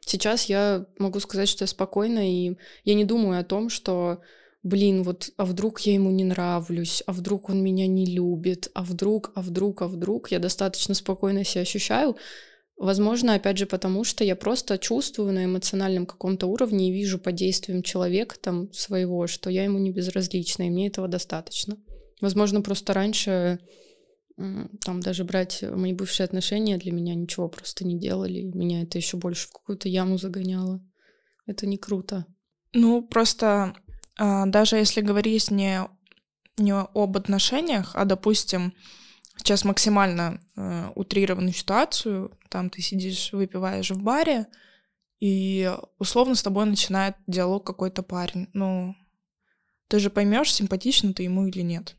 сейчас 0.00 0.44
я 0.46 0.86
могу 0.98 1.20
сказать, 1.20 1.48
что 1.48 1.64
я 1.64 1.66
спокойна, 1.66 2.30
и 2.30 2.56
я 2.84 2.94
не 2.94 3.04
думаю 3.04 3.40
о 3.40 3.44
том, 3.44 3.68
что 3.68 4.20
блин, 4.62 5.02
вот, 5.02 5.30
а 5.36 5.44
вдруг 5.44 5.80
я 5.80 5.94
ему 5.94 6.10
не 6.10 6.24
нравлюсь, 6.24 7.02
а 7.06 7.12
вдруг 7.12 7.48
он 7.48 7.62
меня 7.62 7.86
не 7.86 8.06
любит, 8.06 8.70
а 8.74 8.82
вдруг, 8.82 9.32
а 9.34 9.42
вдруг, 9.42 9.82
а 9.82 9.88
вдруг, 9.88 10.30
я 10.30 10.38
достаточно 10.38 10.94
спокойно 10.94 11.44
себя 11.44 11.62
ощущаю, 11.62 12.16
Возможно, 12.82 13.34
опять 13.34 13.58
же, 13.58 13.66
потому 13.66 14.02
что 14.02 14.24
я 14.24 14.34
просто 14.34 14.76
чувствую 14.76 15.32
на 15.32 15.44
эмоциональном 15.44 16.04
каком-то 16.04 16.48
уровне 16.48 16.88
и 16.88 16.92
вижу 16.92 17.20
по 17.20 17.30
действиям 17.30 17.84
человека 17.84 18.34
там 18.40 18.72
своего, 18.72 19.28
что 19.28 19.50
я 19.50 19.62
ему 19.62 19.78
не 19.78 19.92
безразлична, 19.92 20.64
и 20.66 20.70
мне 20.70 20.88
этого 20.88 21.06
достаточно. 21.06 21.76
Возможно, 22.20 22.60
просто 22.60 22.92
раньше 22.92 23.60
там 24.36 25.00
даже 25.00 25.22
брать 25.22 25.62
мои 25.62 25.92
бывшие 25.92 26.24
отношения 26.24 26.76
для 26.76 26.90
меня 26.90 27.14
ничего 27.14 27.48
просто 27.48 27.84
не 27.84 28.00
делали. 28.00 28.42
Меня 28.42 28.82
это 28.82 28.98
еще 28.98 29.16
больше 29.16 29.46
в 29.46 29.52
какую-то 29.52 29.88
яму 29.88 30.18
загоняло. 30.18 30.84
Это 31.46 31.66
не 31.66 31.76
круто. 31.76 32.26
Ну, 32.72 33.06
просто 33.06 33.74
даже 34.18 34.76
если 34.76 35.00
говорить 35.00 35.50
не, 35.50 35.88
не 36.58 36.74
об 36.74 37.16
отношениях, 37.16 37.92
а, 37.94 38.04
допустим, 38.04 38.74
сейчас 39.36 39.64
максимально 39.64 40.40
э, 40.56 40.90
утрированную 40.94 41.52
ситуацию. 41.52 42.36
Там 42.48 42.70
ты 42.70 42.82
сидишь, 42.82 43.32
выпиваешь 43.32 43.90
в 43.90 44.02
баре, 44.02 44.46
и 45.20 45.72
условно 45.98 46.34
с 46.34 46.42
тобой 46.42 46.66
начинает 46.66 47.16
диалог 47.26 47.64
какой-то 47.64 48.02
парень. 48.02 48.48
Ну, 48.52 48.94
ты 49.88 49.98
же 49.98 50.10
поймешь, 50.10 50.52
симпатично 50.52 51.12
ты 51.14 51.24
ему 51.24 51.46
или 51.46 51.62
нет. 51.62 51.96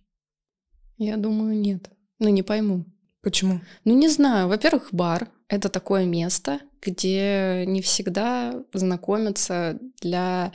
Я 0.97 1.17
думаю, 1.17 1.57
нет. 1.57 1.89
Ну, 2.19 2.29
не 2.29 2.43
пойму. 2.43 2.85
Почему? 3.21 3.61
Ну, 3.85 3.97
не 3.97 4.09
знаю. 4.09 4.47
Во-первых, 4.47 4.89
бар— 4.91 5.29
это 5.47 5.69
такое 5.69 6.05
место, 6.05 6.59
где 6.81 7.63
не 7.65 7.81
всегда 7.81 8.63
знакомятся 8.73 9.79
для 10.01 10.51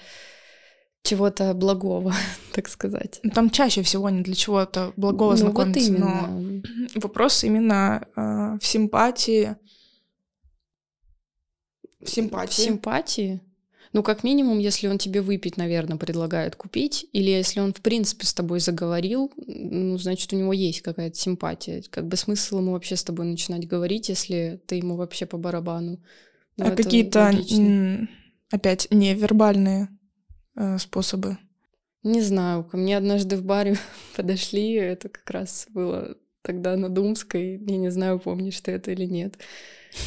чего-то 1.09 1.55
благого, 1.55 2.13
так 2.53 2.69
сказать. 2.69 3.21
Ну, 3.23 3.31
там 3.31 3.51
чаще 3.51 3.83
всего 3.83 4.11
не 4.11 4.23
для 4.23 4.35
чего-то 4.35 4.93
благого 4.97 5.31
ну, 5.33 5.37
знакомиться, 5.37 5.93
вот 5.93 6.01
но 6.01 6.63
вопрос 6.95 7.45
именно 7.45 8.07
э, 8.15 8.59
в 8.61 8.67
симпатии. 8.67 9.57
В 12.01 12.11
симпатии. 12.11 12.61
В 12.61 12.65
симпатии? 12.65 13.41
Ну, 13.95 14.03
как 14.03 14.23
минимум, 14.23 14.59
если 14.59 14.87
он 14.87 14.99
тебе 14.99 15.23
выпить, 15.23 15.57
наверное, 15.57 15.97
предлагает 15.97 16.57
купить, 16.57 17.07
или 17.15 17.31
если 17.31 17.61
он, 17.61 17.73
в 17.73 17.81
принципе, 17.81 18.27
с 18.27 18.35
тобой 18.35 18.61
заговорил, 18.61 19.33
ну, 19.47 19.97
значит, 19.97 20.31
у 20.35 20.37
него 20.37 20.53
есть 20.53 20.83
какая-то 20.83 21.17
симпатия. 21.17 21.83
Как 21.89 22.07
бы 22.07 22.17
смысл 22.17 22.59
ему 22.59 22.73
вообще 22.73 22.97
с 22.97 23.03
тобой 23.03 23.25
начинать 23.25 23.67
говорить, 23.67 24.11
если 24.11 24.61
ты 24.67 24.75
ему 24.75 24.97
вообще 24.97 25.25
по 25.25 25.39
барабану. 25.39 26.01
Ну, 26.59 26.67
а 26.67 26.71
какие-то, 26.73 27.33
опять, 28.51 28.89
невербальные 28.91 29.89
Э, 30.59 30.77
способы? 30.79 31.39
Не 32.03 32.21
знаю, 32.21 32.65
ко 32.65 32.77
мне 32.77 32.97
однажды 32.97 33.37
в 33.37 33.45
баре 33.45 33.77
подошли, 34.17 34.73
это 34.73 35.09
как 35.09 35.31
раз 35.31 35.69
было 35.71 36.17
тогда 36.43 36.77
на 36.77 36.89
Думской, 36.89 37.63
я 37.65 37.77
не 37.77 37.91
знаю, 37.91 38.19
помнишь 38.19 38.61
ты 38.61 38.73
это 38.73 38.91
или 38.91 39.05
нет. 39.05 39.39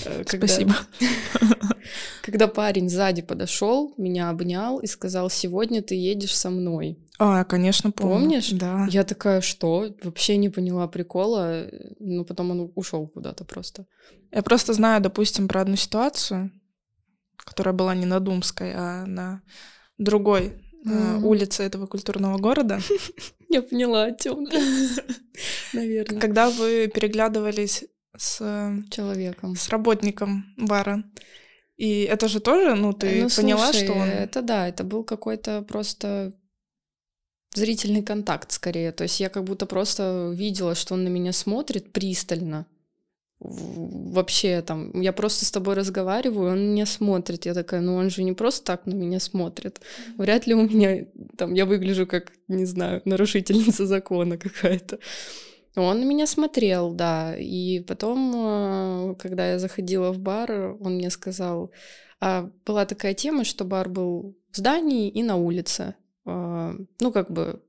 Э, 0.05 0.23
когда, 0.27 0.47
Спасибо. 0.47 0.75
Когда 2.21 2.47
парень 2.47 2.89
сзади 2.89 3.21
подошел, 3.21 3.93
меня 3.97 4.29
обнял 4.29 4.79
и 4.79 4.87
сказал, 4.87 5.29
сегодня 5.29 5.81
ты 5.81 5.95
едешь 5.95 6.35
со 6.35 6.49
мной. 6.49 6.99
А, 7.17 7.45
конечно, 7.45 7.91
помню. 7.91 8.15
Помнишь? 8.15 8.49
Да. 8.51 8.87
Я 8.89 9.03
такая, 9.03 9.39
что? 9.41 9.95
Вообще 10.03 10.35
не 10.37 10.49
поняла 10.49 10.87
прикола. 10.87 11.67
Ну, 11.99 12.25
потом 12.25 12.51
он 12.51 12.71
ушел 12.75 13.07
куда-то 13.07 13.45
просто. 13.45 13.85
Я 14.31 14.41
просто 14.43 14.73
знаю, 14.73 15.01
допустим, 15.01 15.47
про 15.47 15.61
одну 15.61 15.75
ситуацию, 15.75 16.51
которая 17.37 17.73
была 17.73 17.95
не 17.95 18.05
на 18.05 18.19
Думской, 18.19 18.73
а 18.75 19.05
на 19.05 19.41
другой 20.01 20.53
mm-hmm. 20.85 21.23
улице 21.23 21.63
этого 21.63 21.87
культурного 21.87 22.37
города. 22.37 22.79
Я 23.49 23.61
поняла, 23.61 24.05
о 24.05 24.15
чем 24.15 24.43
Наверное. 25.73 26.19
Когда 26.19 26.49
вы 26.49 26.87
переглядывались 26.93 27.85
с 28.17 28.37
человеком, 28.89 29.55
с 29.55 29.69
работником 29.69 30.53
бара. 30.57 31.03
И 31.77 32.01
это 32.03 32.27
же 32.27 32.39
тоже, 32.39 32.75
ну, 32.75 32.93
ты 32.93 33.23
ну, 33.23 33.29
поняла, 33.29 33.71
слушай, 33.71 33.85
что 33.85 33.93
он... 33.93 34.07
Это 34.07 34.41
да, 34.41 34.67
это 34.67 34.83
был 34.83 35.03
какой-то 35.03 35.63
просто 35.63 36.33
зрительный 37.55 38.03
контакт 38.03 38.51
скорее. 38.51 38.91
То 38.91 39.03
есть 39.03 39.19
я 39.19 39.29
как 39.29 39.43
будто 39.43 39.65
просто 39.65 40.31
видела, 40.35 40.75
что 40.75 40.93
он 40.93 41.03
на 41.03 41.09
меня 41.09 41.33
смотрит 41.33 41.91
пристально 41.91 42.67
вообще 43.41 44.61
там, 44.61 44.99
я 45.01 45.13
просто 45.13 45.45
с 45.45 45.51
тобой 45.51 45.73
разговариваю, 45.73 46.51
он 46.51 46.71
меня 46.71 46.85
смотрит, 46.85 47.45
я 47.45 47.53
такая, 47.53 47.81
ну 47.81 47.95
он 47.95 48.09
же 48.09 48.23
не 48.23 48.33
просто 48.33 48.63
так 48.63 48.85
на 48.85 48.93
меня 48.93 49.19
смотрит, 49.19 49.81
вряд 50.17 50.45
ли 50.47 50.53
у 50.53 50.61
меня, 50.61 51.05
там, 51.37 51.53
я 51.53 51.65
выгляжу 51.65 52.05
как, 52.05 52.33
не 52.47 52.65
знаю, 52.65 53.01
нарушительница 53.05 53.85
закона 53.85 54.37
какая-то. 54.37 54.99
Он 55.75 55.99
на 56.01 56.03
меня 56.03 56.27
смотрел, 56.27 56.91
да, 56.93 57.33
и 57.37 57.79
потом, 57.79 58.33
э, 58.35 59.15
когда 59.15 59.51
я 59.51 59.59
заходила 59.59 60.11
в 60.11 60.19
бар, 60.19 60.75
он 60.79 60.95
мне 60.95 61.09
сказал, 61.09 61.71
а 62.19 62.49
была 62.65 62.85
такая 62.85 63.13
тема, 63.13 63.45
что 63.45 63.63
бар 63.63 63.87
был 63.87 64.35
в 64.51 64.57
здании 64.57 65.09
и 65.09 65.23
на 65.23 65.37
улице, 65.37 65.95
э, 66.25 66.73
ну, 66.99 67.11
как 67.11 67.31
бы, 67.31 67.61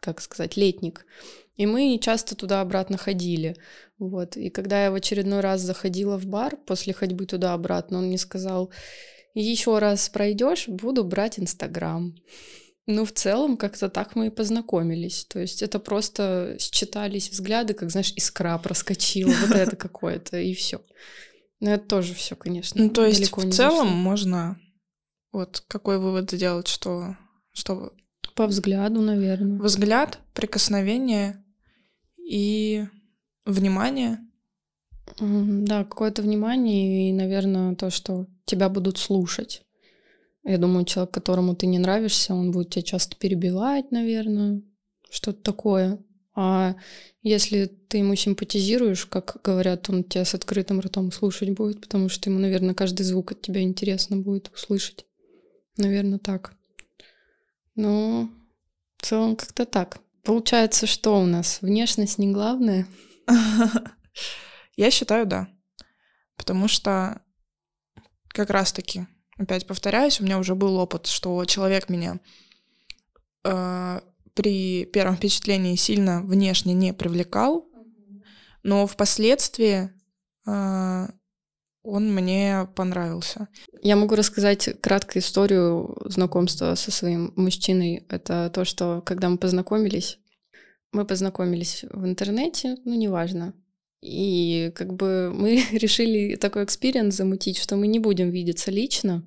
как 0.00 0.20
сказать, 0.20 0.56
летник. 0.56 1.06
И 1.56 1.66
мы 1.66 1.98
часто 2.00 2.34
туда-обратно 2.34 2.96
ходили. 2.96 3.56
Вот. 3.98 4.36
И 4.36 4.50
когда 4.50 4.84
я 4.84 4.90
в 4.90 4.94
очередной 4.94 5.40
раз 5.40 5.60
заходила 5.60 6.18
в 6.18 6.26
бар 6.26 6.56
после 6.56 6.92
ходьбы 6.92 7.26
туда-обратно, 7.26 7.98
он 7.98 8.06
мне 8.06 8.18
сказал, 8.18 8.70
еще 9.34 9.78
раз 9.78 10.08
пройдешь, 10.08 10.68
буду 10.68 11.04
брать 11.04 11.38
Инстаграм. 11.38 12.16
Ну, 12.86 13.04
в 13.04 13.12
целом, 13.12 13.56
как-то 13.56 13.88
так 13.88 14.14
мы 14.14 14.26
и 14.26 14.30
познакомились. 14.30 15.24
То 15.24 15.38
есть 15.40 15.62
это 15.62 15.78
просто 15.78 16.56
считались 16.58 17.30
взгляды, 17.30 17.72
как, 17.72 17.90
знаешь, 17.90 18.12
искра 18.16 18.58
проскочила, 18.58 19.32
вот 19.46 19.50
это 19.56 19.76
какое-то, 19.76 20.38
и 20.38 20.54
все. 20.54 20.82
Но 21.60 21.72
это 21.72 21.86
тоже 21.86 22.14
все, 22.14 22.36
конечно. 22.36 22.82
Ну, 22.82 22.90
то 22.90 23.06
есть 23.06 23.34
в 23.34 23.50
целом 23.50 23.88
можно 23.88 24.58
вот 25.32 25.64
какой 25.66 25.98
вывод 25.98 26.30
сделать, 26.30 26.68
что, 26.68 27.16
что 27.52 27.92
по 28.34 28.46
взгляду, 28.46 29.00
наверное. 29.00 29.60
Взгляд, 29.60 30.18
прикосновение 30.34 31.43
и 32.24 32.86
внимание. 33.44 34.18
Да, 35.20 35.84
какое-то 35.84 36.22
внимание 36.22 37.10
и, 37.10 37.12
наверное, 37.12 37.74
то, 37.76 37.90
что 37.90 38.26
тебя 38.46 38.68
будут 38.68 38.98
слушать. 38.98 39.62
Я 40.44 40.58
думаю, 40.58 40.84
человек, 40.84 41.12
которому 41.12 41.54
ты 41.54 41.66
не 41.66 41.78
нравишься, 41.78 42.34
он 42.34 42.50
будет 42.50 42.70
тебя 42.70 42.82
часто 42.82 43.16
перебивать, 43.16 43.90
наверное, 43.90 44.62
что-то 45.10 45.42
такое. 45.42 45.98
А 46.34 46.74
если 47.22 47.66
ты 47.66 47.98
ему 47.98 48.16
симпатизируешь, 48.16 49.06
как 49.06 49.40
говорят, 49.42 49.88
он 49.88 50.04
тебя 50.04 50.24
с 50.24 50.34
открытым 50.34 50.80
ртом 50.80 51.12
слушать 51.12 51.50
будет, 51.50 51.80
потому 51.80 52.08
что 52.08 52.28
ему, 52.28 52.40
наверное, 52.40 52.74
каждый 52.74 53.04
звук 53.04 53.32
от 53.32 53.40
тебя 53.40 53.62
интересно 53.62 54.16
будет 54.16 54.50
услышать. 54.52 55.06
Наверное, 55.76 56.18
так. 56.18 56.54
Ну, 57.76 58.30
в 58.96 59.06
целом 59.06 59.36
как-то 59.36 59.64
так. 59.64 60.00
Получается, 60.24 60.86
что 60.86 61.20
у 61.20 61.26
нас? 61.26 61.58
Внешность 61.60 62.18
не 62.18 62.32
главное? 62.32 62.86
Я 64.76 64.90
считаю, 64.90 65.26
да. 65.26 65.48
Потому 66.36 66.66
что 66.66 67.22
как 68.28 68.50
раз-таки, 68.50 69.06
опять 69.36 69.66
повторяюсь, 69.66 70.20
у 70.20 70.24
меня 70.24 70.38
уже 70.38 70.54
был 70.54 70.76
опыт, 70.76 71.06
что 71.06 71.44
человек 71.44 71.88
меня 71.88 72.18
э, 73.44 74.00
при 74.32 74.86
первом 74.86 75.16
впечатлении 75.16 75.76
сильно 75.76 76.22
внешне 76.22 76.72
не 76.72 76.92
привлекал, 76.92 77.68
но 78.62 78.86
впоследствии 78.86 79.92
э, 80.46 81.08
он 81.84 82.12
мне 82.12 82.66
понравился. 82.74 83.48
Я 83.82 83.96
могу 83.96 84.14
рассказать 84.14 84.80
краткую 84.80 85.22
историю 85.22 85.94
знакомства 86.06 86.74
со 86.74 86.90
своим 86.90 87.32
мужчиной. 87.36 88.06
Это 88.08 88.50
то, 88.52 88.64
что 88.64 89.02
когда 89.04 89.28
мы 89.28 89.36
познакомились, 89.36 90.18
мы 90.92 91.04
познакомились 91.04 91.84
в 91.90 92.06
интернете, 92.06 92.78
ну, 92.86 92.94
неважно. 92.94 93.52
И 94.00 94.72
как 94.74 94.94
бы 94.94 95.30
мы 95.34 95.62
решили 95.72 96.36
такой 96.36 96.64
experience 96.64 97.14
замутить, 97.14 97.58
что 97.58 97.76
мы 97.76 97.86
не 97.86 97.98
будем 97.98 98.30
видеться 98.30 98.70
лично, 98.70 99.22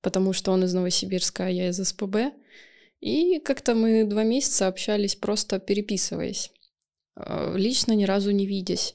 потому 0.00 0.32
что 0.32 0.52
он 0.52 0.62
из 0.62 0.72
Новосибирска, 0.72 1.46
а 1.46 1.50
я 1.50 1.70
из 1.70 1.84
СПБ. 1.84 2.32
И 3.00 3.40
как-то 3.40 3.74
мы 3.74 4.04
два 4.04 4.22
месяца 4.22 4.68
общались, 4.68 5.16
просто 5.16 5.58
переписываясь, 5.58 6.52
э, 7.16 7.54
лично 7.56 7.92
ни 7.94 8.04
разу 8.04 8.30
не 8.30 8.46
видясь. 8.46 8.94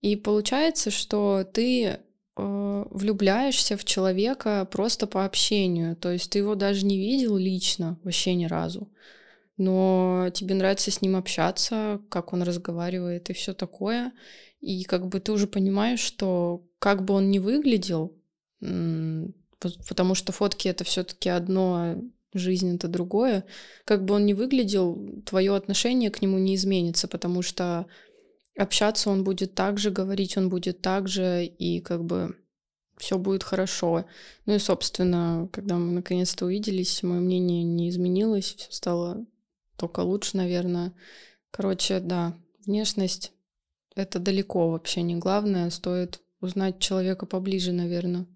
И 0.00 0.16
получается, 0.16 0.90
что 0.90 1.44
ты 1.44 2.00
влюбляешься 2.36 3.76
в 3.76 3.84
человека 3.84 4.68
просто 4.70 5.06
по 5.06 5.24
общению. 5.24 5.96
То 5.96 6.12
есть 6.12 6.30
ты 6.30 6.38
его 6.38 6.54
даже 6.54 6.84
не 6.84 6.98
видел 6.98 7.36
лично, 7.36 7.98
вообще 8.04 8.34
ни 8.34 8.44
разу. 8.44 8.88
Но 9.56 10.28
тебе 10.34 10.54
нравится 10.54 10.90
с 10.90 11.00
ним 11.00 11.16
общаться, 11.16 12.00
как 12.10 12.34
он 12.34 12.42
разговаривает 12.42 13.30
и 13.30 13.32
все 13.32 13.54
такое. 13.54 14.12
И 14.60 14.84
как 14.84 15.08
бы 15.08 15.18
ты 15.20 15.32
уже 15.32 15.46
понимаешь, 15.46 16.00
что 16.00 16.62
как 16.78 17.04
бы 17.04 17.14
он 17.14 17.30
ни 17.30 17.38
выглядел, 17.38 18.14
потому 18.60 20.14
что 20.14 20.32
фотки 20.32 20.68
это 20.68 20.84
все-таки 20.84 21.30
одно, 21.30 21.96
жизнь 22.34 22.74
это 22.74 22.88
другое. 22.88 23.44
Как 23.86 24.04
бы 24.04 24.14
он 24.14 24.26
ни 24.26 24.34
выглядел, 24.34 25.22
твое 25.24 25.54
отношение 25.54 26.10
к 26.10 26.20
нему 26.20 26.38
не 26.38 26.54
изменится, 26.54 27.08
потому 27.08 27.40
что 27.40 27.86
общаться 28.56 29.10
он 29.10 29.24
будет 29.24 29.54
так 29.54 29.78
же, 29.78 29.90
говорить 29.90 30.36
он 30.36 30.48
будет 30.48 30.80
так 30.80 31.08
же, 31.08 31.44
и 31.44 31.80
как 31.80 32.04
бы 32.04 32.36
все 32.96 33.18
будет 33.18 33.42
хорошо. 33.42 34.06
Ну 34.46 34.54
и, 34.54 34.58
собственно, 34.58 35.48
когда 35.52 35.76
мы 35.76 35.92
наконец-то 35.92 36.46
увиделись, 36.46 37.02
мое 37.02 37.20
мнение 37.20 37.62
не 37.62 37.88
изменилось, 37.90 38.54
все 38.54 38.72
стало 38.72 39.26
только 39.76 40.00
лучше, 40.00 40.36
наверное. 40.36 40.94
Короче, 41.50 42.00
да, 42.00 42.36
внешность— 42.64 43.32
это 43.94 44.18
далеко 44.18 44.70
вообще 44.70 45.02
не 45.02 45.16
главное. 45.16 45.70
Стоит 45.70 46.20
узнать 46.40 46.78
человека 46.78 47.26
поближе, 47.26 47.72
наверное. 47.72 48.26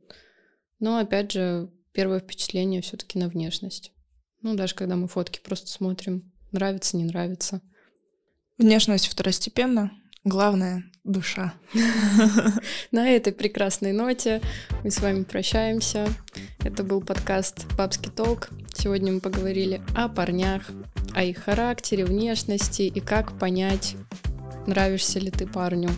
Но, 0.78 0.98
опять 0.98 1.32
же, 1.32 1.70
первое 1.92 2.20
впечатление 2.20 2.82
все 2.82 2.96
таки 2.96 3.18
на 3.18 3.28
внешность. 3.28 3.92
Ну, 4.42 4.54
даже 4.54 4.74
когда 4.74 4.96
мы 4.96 5.08
фотки 5.08 5.40
просто 5.40 5.68
смотрим, 5.68 6.32
нравится, 6.52 6.96
не 6.96 7.04
нравится. 7.04 7.60
Внешность 8.56 9.06
второстепенно, 9.06 9.92
главное— 10.24 10.84
душа. 11.04 11.54
На 12.90 13.08
этой 13.08 13.32
прекрасной 13.32 13.92
ноте 13.92 14.40
мы 14.84 14.90
с 14.90 15.00
вами 15.00 15.22
прощаемся. 15.22 16.06
Это 16.62 16.82
был 16.82 17.00
подкаст 17.00 17.66
«Бабский 17.76 18.10
толк». 18.10 18.50
Сегодня 18.74 19.12
мы 19.12 19.20
поговорили 19.20 19.80
о 19.94 20.08
парнях, 20.08 20.70
о 21.14 21.22
их 21.24 21.38
характере, 21.38 22.04
внешности 22.04 22.82
и 22.82 23.00
как 23.00 23.38
понять, 23.38 23.96
нравишься 24.66 25.18
ли 25.18 25.30
ты 25.30 25.46
парню. 25.46 25.90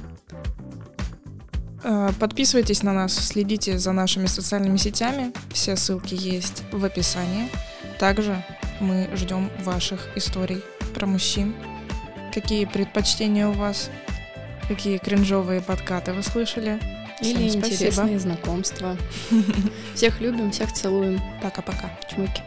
Э, 1.84 2.10
подписывайтесь 2.18 2.82
на 2.82 2.92
нас, 2.92 3.14
следите 3.14 3.78
за 3.78 3.92
нашими 3.92 4.26
социальными 4.26 4.76
сетями. 4.76 5.32
Все 5.52 5.76
ссылки 5.76 6.14
есть 6.14 6.62
в 6.70 6.84
описании. 6.84 7.48
Также 7.98 8.42
мы 8.80 9.08
ждем 9.14 9.50
ваших 9.64 10.08
историй 10.16 10.62
про 10.94 11.06
мужчин. 11.06 11.54
Какие 12.32 12.64
предпочтения 12.64 13.48
у 13.48 13.52
вас? 13.52 13.90
Какие 14.68 14.98
кринжовые 14.98 15.60
подкаты 15.60 16.12
вы 16.12 16.22
слышали? 16.22 16.78
Или 17.20 17.48
Всем 17.48 17.60
интересные 17.60 17.90
спасибо. 17.92 18.18
знакомства. 18.18 18.96
Всех 19.94 20.20
любим, 20.20 20.50
всех 20.50 20.72
целуем. 20.72 21.20
Пока-пока. 21.42 21.90
Чмоки. 22.10 22.42